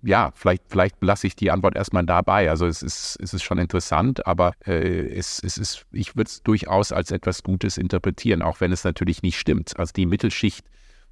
ja, 0.03 0.33
vielleicht, 0.35 0.65
vielleicht 0.69 0.97
lasse 1.03 1.27
ich 1.27 1.37
die 1.37 1.51
Antwort 1.51 1.77
erstmal 1.77 2.05
dabei. 2.05 2.51
Also 2.51 2.67
es 2.67 2.83
ist, 2.83 3.19
es 3.21 3.35
ist 3.35 3.43
schon 3.43 3.59
interessant, 3.59 4.27
aber 4.27 4.53
äh, 4.67 5.07
es, 5.15 5.41
es 5.43 5.59
ist, 5.59 5.87
ich 5.93 6.17
würde 6.17 6.29
es 6.29 6.43
durchaus 6.43 6.93
als 6.93 7.11
etwas 7.11 7.43
Gutes 7.43 7.77
interpretieren, 7.77 8.43
auch 8.43 8.61
wenn 8.61 8.73
es 8.73 8.85
natürlich 8.85 9.23
nicht 9.23 9.39
stimmt. 9.39 9.79
Also 9.79 9.93
die 9.93 10.07
Mittelschicht 10.07 10.67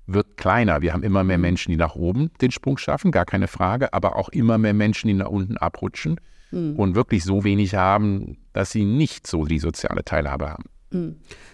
wird 0.07 0.37
kleiner. 0.37 0.81
Wir 0.81 0.93
haben 0.93 1.03
immer 1.03 1.23
mehr 1.25 1.39
Menschen, 1.39 1.71
die 1.71 1.77
nach 1.77 1.95
oben 1.95 2.31
den 2.41 2.51
Sprung 2.51 2.79
schaffen, 2.79 3.11
gar 3.11 3.27
keine 3.27 3.47
Frage, 3.47 3.93
aber 3.93 4.17
auch 4.17 4.31
immer 4.31 4.57
mehr 4.59 4.75
Menschen, 4.75 5.09
die 5.09 5.15
nach 5.15 5.29
unten 5.29 5.59
abrutschen 5.59 6.19
und 6.51 6.95
wirklich 6.95 7.25
so 7.25 7.45
wenig 7.45 7.75
haben, 7.75 8.39
dass 8.55 8.71
sie 8.71 8.85
nicht 8.85 9.27
so 9.27 9.45
die 9.45 9.59
soziale 9.59 10.03
Teilhabe 10.03 10.49
haben. 10.49 10.65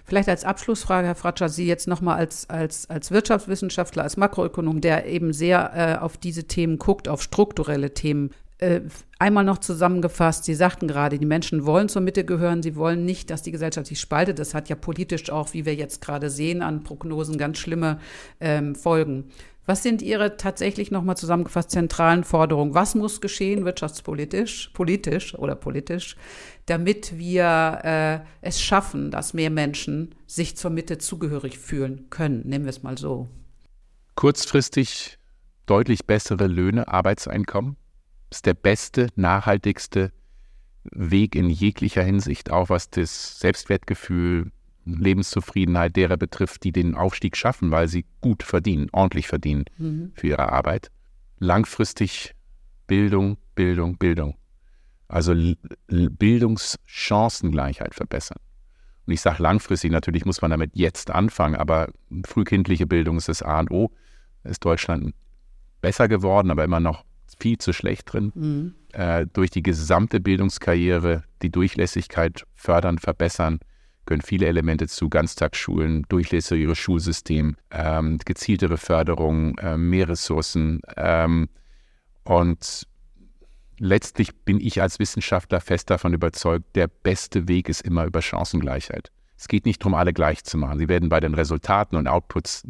Vielleicht 0.05 0.29
als 0.29 0.45
Abschlussfrage, 0.45 1.09
Herr 1.09 1.15
Fratscher, 1.15 1.49
Sie 1.49 1.67
jetzt 1.67 1.89
nochmal 1.89 2.19
als, 2.19 2.49
als, 2.49 2.89
als 2.89 3.11
Wirtschaftswissenschaftler, 3.11 4.05
als 4.05 4.17
Makroökonom, 4.17 4.81
der 4.81 5.07
eben 5.07 5.33
sehr 5.33 5.73
äh, 5.75 6.03
auf 6.03 6.17
diese 6.17 6.45
Themen 6.45 6.79
guckt, 6.79 7.09
auf 7.09 7.23
strukturelle 7.23 7.95
Themen. 7.95 8.31
Äh, 8.59 8.83
einmal 9.19 9.43
noch 9.43 9.59
zusammengefasst, 9.59 10.45
Sie 10.45 10.55
sagten 10.55 10.87
gerade, 10.87 11.19
die 11.19 11.27
Menschen 11.27 11.67
wollen 11.67 11.89
zur 11.89 12.03
Mitte 12.03 12.25
gehören, 12.25 12.63
sie 12.63 12.77
wollen 12.77 13.05
nicht, 13.05 13.31
dass 13.31 13.43
die 13.43 13.51
Gesellschaft 13.51 13.89
sich 13.89 13.99
spaltet. 13.99 14.39
Das 14.39 14.55
hat 14.55 14.69
ja 14.69 14.77
politisch 14.77 15.31
auch, 15.31 15.53
wie 15.53 15.67
wir 15.67 15.75
jetzt 15.75 16.01
gerade 16.01 16.31
sehen, 16.31 16.63
an 16.63 16.85
Prognosen 16.85 17.37
ganz 17.37 17.59
schlimme 17.59 17.99
ähm, 18.39 18.77
Folgen. 18.77 19.31
Was 19.67 19.83
sind 19.83 20.03
Ihre 20.03 20.37
tatsächlich 20.37 20.91
nochmal 20.91 21.17
zusammengefasst 21.17 21.71
zentralen 21.71 22.25
Forderungen? 22.25 22.75
Was 22.75 22.95
muss 22.95 23.21
geschehen 23.21 23.65
wirtschaftspolitisch, 23.65 24.71
politisch 24.75 25.35
oder 25.35 25.55
politisch, 25.55 26.17
damit 26.67 27.17
wir 27.17 27.81
äh, 27.83 28.47
es 28.47 28.61
schaffen, 28.61 29.11
dass 29.11 29.33
mehr 29.33 29.51
Menschen 29.51 30.15
sich 30.27 30.57
zur 30.57 30.71
Mitte 30.71 30.99
zugehörig 30.99 31.59
fühlen 31.59 32.11
können? 32.11 32.43
Nehmen 32.45 32.67
wir 32.67 32.71
es 32.71 32.83
mal 32.83 32.99
so. 32.99 33.29
Kurzfristig 34.17 35.19
deutlich 35.67 36.05
bessere 36.05 36.47
Löhne, 36.47 36.89
Arbeitseinkommen 36.89 37.77
ist 38.31 38.47
der 38.47 38.55
beste, 38.55 39.09
nachhaltigste 39.17 40.13
Weg 40.85 41.35
in 41.35 41.49
jeglicher 41.49 42.03
Hinsicht, 42.03 42.51
auch 42.51 42.69
was 42.69 42.91
das 42.91 43.39
Selbstwertgefühl, 43.39 44.51
Lebenszufriedenheit 44.85 45.97
derer 45.97 46.17
betrifft, 46.17 46.65
die 46.65 46.73
den 46.73 46.95
Aufstieg 46.95 47.37
schaffen, 47.37 47.71
weil 47.71 47.89
sie 47.89 48.05
gut 48.21 48.43
verdienen, 48.43 48.89
ordentlich 48.93 49.29
verdienen 49.29 49.65
für 50.15 50.29
ihre 50.29 50.51
Arbeit. 50.51 50.91
Langfristig 51.39 52.35
Bildung, 52.87 53.39
Bildung, 53.55 53.97
Bildung. 53.97 54.37
Also 55.09 55.35
Bildungschancengleichheit 55.89 57.95
verbessern. 57.95 58.39
Und 59.07 59.13
ich 59.13 59.21
sage 59.21 59.43
langfristig, 59.43 59.91
natürlich 59.91 60.25
muss 60.25 60.41
man 60.41 60.51
damit 60.51 60.71
jetzt 60.75 61.11
anfangen, 61.11 61.57
aber 61.57 61.89
frühkindliche 62.25 62.87
Bildung 62.87 63.19
ist 63.19 63.29
das 63.29 63.43
A 63.43 63.61
und 63.61 63.71
O. 63.71 63.91
Ist 64.45 64.65
Deutschland 64.65 65.15
besser 65.81 66.09
geworden, 66.09 66.51
aber 66.51 66.65
immer 66.65 66.81
noch 66.81 67.05
viel 67.39 67.59
zu 67.59 67.73
schlecht 67.73 68.13
drin. 68.13 68.33
Mhm. 68.35 68.75
Äh, 68.93 69.27
durch 69.33 69.51
die 69.51 69.63
gesamte 69.63 70.21
Bildungskarriere 70.21 71.25
die 71.43 71.51
Durchlässigkeit 71.51 72.45
fördern, 72.55 72.99
verbessern, 72.99 73.61
gehören 74.07 74.23
viele 74.23 74.47
Elemente 74.47 74.87
zu. 74.89 75.09
Ganztagsschulen, 75.09 76.05
durchlässigeres 76.09 76.79
Schulsystem, 76.79 77.57
ähm, 77.71 78.19
gezieltere 78.25 78.77
Förderung, 78.77 79.59
äh, 79.59 79.77
mehr 79.77 80.09
Ressourcen. 80.09 80.81
Ähm, 80.97 81.49
und 82.25 82.87
letztlich 83.79 84.35
bin 84.35 84.61
ich 84.61 84.81
als 84.81 84.99
Wissenschaftler 84.99 85.61
fest 85.61 85.91
davon 85.91 86.15
überzeugt, 86.15 86.77
der 86.77 86.89
beste 86.89 87.49
Weg 87.49 87.69
ist 87.69 87.83
immer 87.83 88.05
über 88.05 88.23
Chancengleichheit. 88.23 89.11
Es 89.37 89.49
geht 89.49 89.67
nicht 89.67 89.83
darum, 89.83 89.95
alle 89.95 90.13
gleich 90.13 90.45
zu 90.45 90.57
machen. 90.57 90.79
Sie 90.79 90.89
werden 90.89 91.09
bei 91.09 91.21
den 91.21 91.35
Resultaten 91.35 91.97
und 91.97 92.07
Outputs 92.07 92.65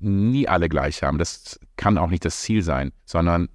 nie 0.00 0.48
alle 0.48 0.68
gleich 0.68 1.02
haben. 1.02 1.18
Das 1.18 1.60
kann 1.76 1.98
auch 1.98 2.10
nicht 2.10 2.24
das 2.24 2.40
Ziel 2.40 2.62
sein, 2.62 2.92
sondern 3.04 3.48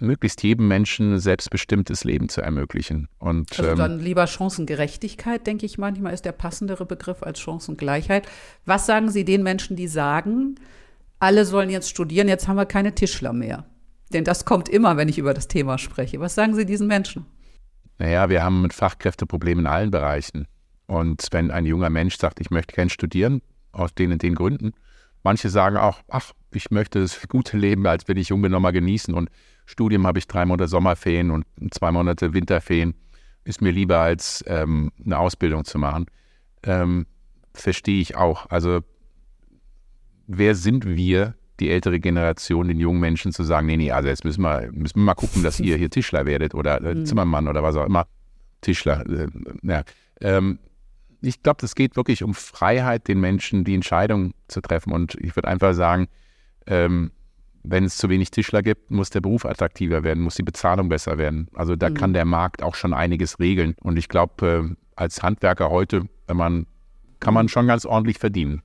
möglichst 0.00 0.42
jedem 0.42 0.68
Menschen 0.68 1.18
selbstbestimmtes 1.18 2.04
Leben 2.04 2.28
zu 2.28 2.40
ermöglichen. 2.40 3.08
Und, 3.18 3.58
also 3.58 3.74
dann 3.74 3.98
ähm, 3.98 4.04
lieber 4.04 4.26
Chancengerechtigkeit, 4.26 5.46
denke 5.46 5.66
ich 5.66 5.78
manchmal, 5.78 6.14
ist 6.14 6.24
der 6.24 6.32
passendere 6.32 6.86
Begriff 6.86 7.22
als 7.22 7.40
Chancengleichheit. 7.40 8.28
Was 8.64 8.86
sagen 8.86 9.10
Sie 9.10 9.24
den 9.24 9.42
Menschen, 9.42 9.76
die 9.76 9.88
sagen, 9.88 10.56
alle 11.18 11.44
sollen 11.44 11.70
jetzt 11.70 11.90
studieren, 11.90 12.28
jetzt 12.28 12.48
haben 12.48 12.56
wir 12.56 12.66
keine 12.66 12.94
Tischler 12.94 13.32
mehr? 13.32 13.64
Denn 14.12 14.24
das 14.24 14.44
kommt 14.44 14.68
immer, 14.68 14.96
wenn 14.96 15.08
ich 15.08 15.18
über 15.18 15.34
das 15.34 15.48
Thema 15.48 15.78
spreche. 15.78 16.20
Was 16.20 16.34
sagen 16.34 16.54
Sie 16.54 16.64
diesen 16.64 16.86
Menschen? 16.86 17.26
Naja, 17.98 18.30
wir 18.30 18.42
haben 18.42 18.64
ein 18.64 18.70
Fachkräfteproblem 18.70 19.60
in 19.60 19.66
allen 19.66 19.90
Bereichen. 19.90 20.46
Und 20.86 21.26
wenn 21.32 21.50
ein 21.50 21.66
junger 21.66 21.90
Mensch 21.90 22.16
sagt, 22.16 22.40
ich 22.40 22.50
möchte 22.50 22.74
gern 22.74 22.88
studieren, 22.88 23.42
aus 23.72 23.94
den 23.94 24.12
und 24.12 24.22
den 24.22 24.34
Gründen, 24.34 24.72
manche 25.22 25.50
sagen 25.50 25.76
auch, 25.76 26.00
ach, 26.08 26.32
ich 26.52 26.70
möchte 26.70 27.00
das 27.00 27.28
gute 27.28 27.58
Leben 27.58 27.86
als 27.86 28.04
bin 28.04 28.16
ich 28.16 28.30
jung 28.30 28.40
nochmal 28.40 28.72
genießen 28.72 29.12
und 29.12 29.28
Studium 29.68 30.06
habe 30.06 30.18
ich 30.18 30.26
drei 30.26 30.46
Monate 30.46 30.66
Sommerferien 30.66 31.30
und 31.30 31.44
zwei 31.72 31.92
Monate 31.92 32.32
Winterferien. 32.32 32.94
Ist 33.44 33.60
mir 33.60 33.70
lieber 33.70 33.98
als 33.98 34.42
ähm, 34.46 34.90
eine 35.04 35.18
Ausbildung 35.18 35.66
zu 35.66 35.78
machen. 35.78 36.06
Ähm, 36.62 37.06
verstehe 37.52 38.00
ich 38.00 38.16
auch. 38.16 38.46
Also 38.48 38.80
wer 40.26 40.54
sind 40.54 40.86
wir, 40.86 41.34
die 41.60 41.70
ältere 41.70 42.00
Generation, 42.00 42.68
den 42.68 42.80
jungen 42.80 43.00
Menschen 43.00 43.30
zu 43.32 43.42
sagen, 43.42 43.66
nee, 43.66 43.76
nee, 43.76 43.90
also 43.90 44.08
jetzt 44.08 44.24
müssen 44.24 44.42
wir, 44.42 44.70
müssen 44.72 45.00
wir 45.00 45.02
mal 45.02 45.14
gucken, 45.14 45.42
dass 45.42 45.60
ihr 45.60 45.76
hier 45.76 45.90
Tischler 45.90 46.24
werdet 46.24 46.54
oder 46.54 46.80
äh, 46.80 46.94
mhm. 46.94 47.04
Zimmermann 47.04 47.46
oder 47.46 47.62
was 47.62 47.76
auch 47.76 47.84
immer. 47.84 48.06
Tischler. 48.62 49.04
Äh, 49.06 49.28
ja. 49.62 49.82
Ähm, 50.22 50.60
ich 51.20 51.42
glaube, 51.42 51.66
es 51.66 51.74
geht 51.74 51.94
wirklich 51.96 52.22
um 52.22 52.32
Freiheit, 52.32 53.06
den 53.06 53.20
Menschen 53.20 53.64
die 53.64 53.74
Entscheidung 53.74 54.32
zu 54.46 54.62
treffen. 54.62 54.92
Und 54.92 55.14
ich 55.16 55.36
würde 55.36 55.48
einfach 55.48 55.74
sagen, 55.74 56.08
ähm, 56.66 57.10
wenn 57.70 57.84
es 57.84 57.96
zu 57.96 58.08
wenig 58.08 58.30
Tischler 58.30 58.62
gibt, 58.62 58.90
muss 58.90 59.10
der 59.10 59.20
Beruf 59.20 59.44
attraktiver 59.44 60.02
werden, 60.02 60.22
muss 60.22 60.36
die 60.36 60.42
Bezahlung 60.42 60.88
besser 60.88 61.18
werden. 61.18 61.48
Also 61.54 61.76
da 61.76 61.90
mhm. 61.90 61.94
kann 61.94 62.12
der 62.12 62.24
Markt 62.24 62.62
auch 62.62 62.74
schon 62.74 62.94
einiges 62.94 63.38
regeln. 63.38 63.74
Und 63.80 63.96
ich 63.98 64.08
glaube, 64.08 64.46
äh, 64.70 64.74
als 64.96 65.22
Handwerker 65.22 65.70
heute, 65.70 66.04
wenn 66.26 66.36
man, 66.36 66.66
kann 67.20 67.34
man 67.34 67.48
schon 67.48 67.66
ganz 67.66 67.84
ordentlich 67.84 68.18
verdienen. 68.18 68.62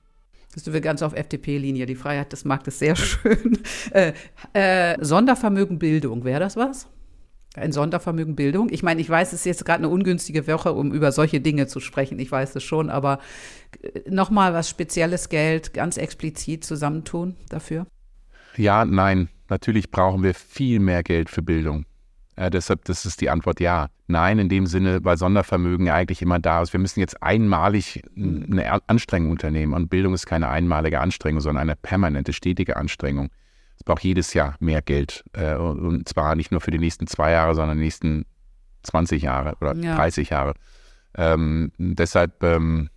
Bist 0.52 0.66
du 0.68 0.80
ganz 0.80 1.02
auf 1.02 1.14
FDP-Linie. 1.14 1.86
Die 1.86 1.96
Freiheit 1.96 2.32
des 2.32 2.44
Marktes 2.44 2.78
sehr 2.78 2.96
schön. 2.96 3.58
Äh, 3.90 4.12
äh, 4.52 4.96
Sondervermögen 5.04 5.78
Bildung, 5.78 6.24
wäre 6.24 6.40
das 6.40 6.56
was? 6.56 6.88
Ein 7.56 7.72
Sondervermögen 7.72 8.34
Bildung? 8.34 8.68
Ich 8.70 8.82
meine, 8.82 9.00
ich 9.00 9.08
weiß, 9.08 9.28
es 9.28 9.40
ist 9.40 9.46
jetzt 9.46 9.64
gerade 9.64 9.78
eine 9.78 9.88
ungünstige 9.88 10.46
Woche, 10.48 10.72
um 10.72 10.92
über 10.92 11.12
solche 11.12 11.40
Dinge 11.40 11.66
zu 11.66 11.78
sprechen. 11.78 12.18
Ich 12.18 12.30
weiß 12.30 12.56
es 12.56 12.64
schon, 12.64 12.90
aber 12.90 13.20
äh, 13.82 14.10
nochmal 14.10 14.54
was 14.54 14.68
spezielles 14.68 15.28
Geld 15.28 15.74
ganz 15.74 15.96
explizit 15.96 16.64
zusammentun 16.64 17.36
dafür? 17.48 17.86
Ja, 18.56 18.84
nein. 18.84 19.28
Natürlich 19.48 19.90
brauchen 19.90 20.22
wir 20.22 20.34
viel 20.34 20.80
mehr 20.80 21.02
Geld 21.02 21.28
für 21.28 21.42
Bildung. 21.42 21.84
Äh, 22.36 22.50
deshalb, 22.50 22.84
das 22.84 23.04
ist 23.04 23.20
die 23.20 23.30
Antwort 23.30 23.60
ja. 23.60 23.88
Nein, 24.06 24.38
in 24.38 24.48
dem 24.48 24.66
Sinne, 24.66 25.02
weil 25.02 25.16
Sondervermögen 25.16 25.86
ja 25.86 25.94
eigentlich 25.94 26.20
immer 26.20 26.38
da 26.38 26.62
ist. 26.62 26.72
Wir 26.72 26.80
müssen 26.80 27.00
jetzt 27.00 27.22
einmalig 27.22 28.02
eine 28.16 28.80
Anstrengung 28.86 29.30
unternehmen. 29.30 29.72
Und 29.72 29.88
Bildung 29.88 30.14
ist 30.14 30.26
keine 30.26 30.48
einmalige 30.48 31.00
Anstrengung, 31.00 31.40
sondern 31.40 31.62
eine 31.62 31.76
permanente, 31.76 32.32
stetige 32.32 32.76
Anstrengung. 32.76 33.30
Es 33.76 33.84
braucht 33.84 34.04
jedes 34.04 34.34
Jahr 34.34 34.56
mehr 34.60 34.82
Geld. 34.82 35.24
Äh, 35.32 35.54
und 35.54 36.08
zwar 36.08 36.34
nicht 36.36 36.50
nur 36.50 36.60
für 36.60 36.70
die 36.70 36.78
nächsten 36.78 37.06
zwei 37.06 37.32
Jahre, 37.32 37.54
sondern 37.54 37.78
die 37.78 37.84
nächsten 37.84 38.26
20 38.82 39.22
Jahre 39.22 39.56
oder 39.60 39.74
ja. 39.76 39.96
30 39.96 40.30
Jahre. 40.30 40.54
Ähm, 41.16 41.72
deshalb 41.78 42.42
ähm, 42.42 42.90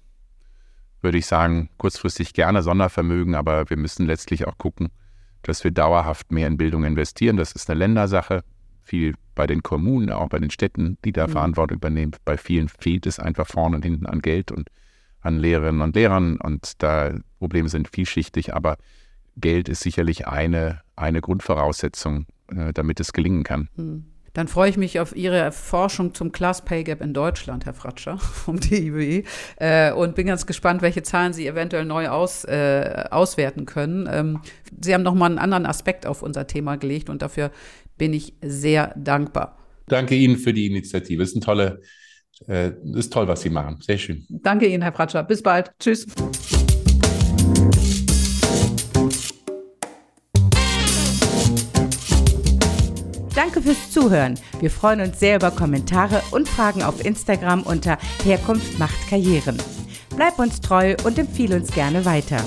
würde 1.02 1.18
ich 1.18 1.26
sagen, 1.26 1.70
kurzfristig 1.78 2.34
gerne 2.34 2.64
Sondervermögen, 2.64 3.36
aber 3.36 3.70
wir 3.70 3.78
müssen 3.78 4.06
letztlich 4.06 4.48
auch 4.48 4.58
gucken, 4.58 4.90
dass 5.44 5.64
wir 5.64 5.72
dauerhaft 5.72 6.32
mehr 6.32 6.48
in 6.48 6.58
Bildung 6.58 6.84
investieren. 6.84 7.38
Das 7.38 7.52
ist 7.52 7.70
eine 7.70 7.80
Ländersache, 7.80 8.44
viel 8.84 9.16
bei 9.36 9.48
den 9.48 9.62
Kommunen, 9.64 10.12
auch 10.12 10.30
bei 10.30 10.40
den 10.40 10.50
Städten, 10.50 10.98
die 11.06 11.12
da 11.12 11.28
mhm. 11.28 11.32
Verantwortung 11.32 11.78
übernehmen. 11.78 12.12
Bei 12.26 12.38
vielen 12.38 12.70
fehlt 12.70 13.06
es 13.06 13.20
einfach 13.20 13.48
vorne 13.48 13.78
und 13.78 13.84
hinten 13.84 14.06
an 14.06 14.22
Geld 14.22 14.52
und 14.52 14.70
an 15.22 15.40
Lehrerinnen 15.40 15.82
und 15.82 15.96
Lehrern 15.96 16.38
und 16.38 16.82
da 16.82 17.14
Probleme 17.40 17.70
sind 17.70 17.90
vielschichtig, 17.90 18.54
aber 18.54 18.78
Geld 19.36 19.70
ist 19.70 19.82
sicherlich 19.82 20.28
eine, 20.28 20.82
eine 20.96 21.22
Grundvoraussetzung, 21.22 22.26
äh, 22.48 22.74
damit 22.74 23.00
es 23.00 23.14
gelingen 23.14 23.44
kann. 23.44 23.70
Mhm. 23.76 24.06
Dann 24.38 24.48
freue 24.48 24.70
ich 24.70 24.78
mich 24.78 25.00
auf 25.00 25.16
Ihre 25.16 25.52
Forschung 25.52 26.14
zum 26.14 26.32
Class 26.32 26.64
Pay 26.64 26.84
Gap 26.84 27.02
in 27.02 27.12
Deutschland, 27.12 27.66
Herr 27.66 27.74
Fratscher 27.74 28.18
vom 28.20 28.60
DIBE, 28.60 29.24
äh, 29.56 29.92
und 29.92 30.14
bin 30.14 30.28
ganz 30.28 30.46
gespannt, 30.46 30.84
welche 30.84 31.02
Zahlen 31.02 31.34
Sie 31.34 31.48
eventuell 31.48 31.86
neu 31.86 32.10
aus, 32.10 32.44
äh, 32.44 33.06
auswerten 33.10 33.66
können. 33.66 34.08
Ähm, 34.08 34.42
Sie 34.80 34.94
haben 34.94 35.02
nochmal 35.02 35.32
einen 35.32 35.40
anderen 35.40 35.66
Aspekt 35.66 36.06
auf 36.06 36.22
unser 36.22 36.46
Thema 36.46 36.76
gelegt 36.76 37.10
und 37.10 37.24
dafür 37.24 37.50
bin 37.98 38.14
ich 38.14 38.36
sehr 38.44 38.94
dankbar. 38.96 39.58
Danke 39.88 40.14
Ihnen 40.14 40.38
für 40.38 40.54
die 40.54 40.68
Initiative. 40.68 41.24
Es 41.24 41.30
ist, 41.30 41.38
ein 41.38 41.42
tolle, 41.42 41.82
äh, 42.48 42.74
ist 42.94 43.12
toll, 43.12 43.28
was 43.28 43.42
Sie 43.42 43.50
machen. 43.50 43.80
Sehr 43.82 43.98
schön. 43.98 44.24
Danke 44.30 44.68
Ihnen, 44.68 44.84
Herr 44.84 44.94
Fratscher. 44.94 45.24
Bis 45.24 45.42
bald. 45.42 45.72
Tschüss. 45.80 46.06
Danke 53.38 53.62
fürs 53.62 53.92
Zuhören. 53.92 54.34
Wir 54.62 54.72
freuen 54.72 55.00
uns 55.00 55.20
sehr 55.20 55.36
über 55.36 55.52
Kommentare 55.52 56.24
und 56.32 56.50
Fragen 56.50 56.82
auf 56.82 57.06
Instagram 57.06 57.62
unter 57.62 58.00
Herkunft 58.24 58.80
macht 58.80 58.98
Karrieren. 59.12 59.60
Bleib 60.16 60.40
uns 60.40 60.60
treu 60.60 60.96
und 61.04 61.20
empfehle 61.20 61.56
uns 61.56 61.72
gerne 61.72 62.04
weiter. 62.04 62.44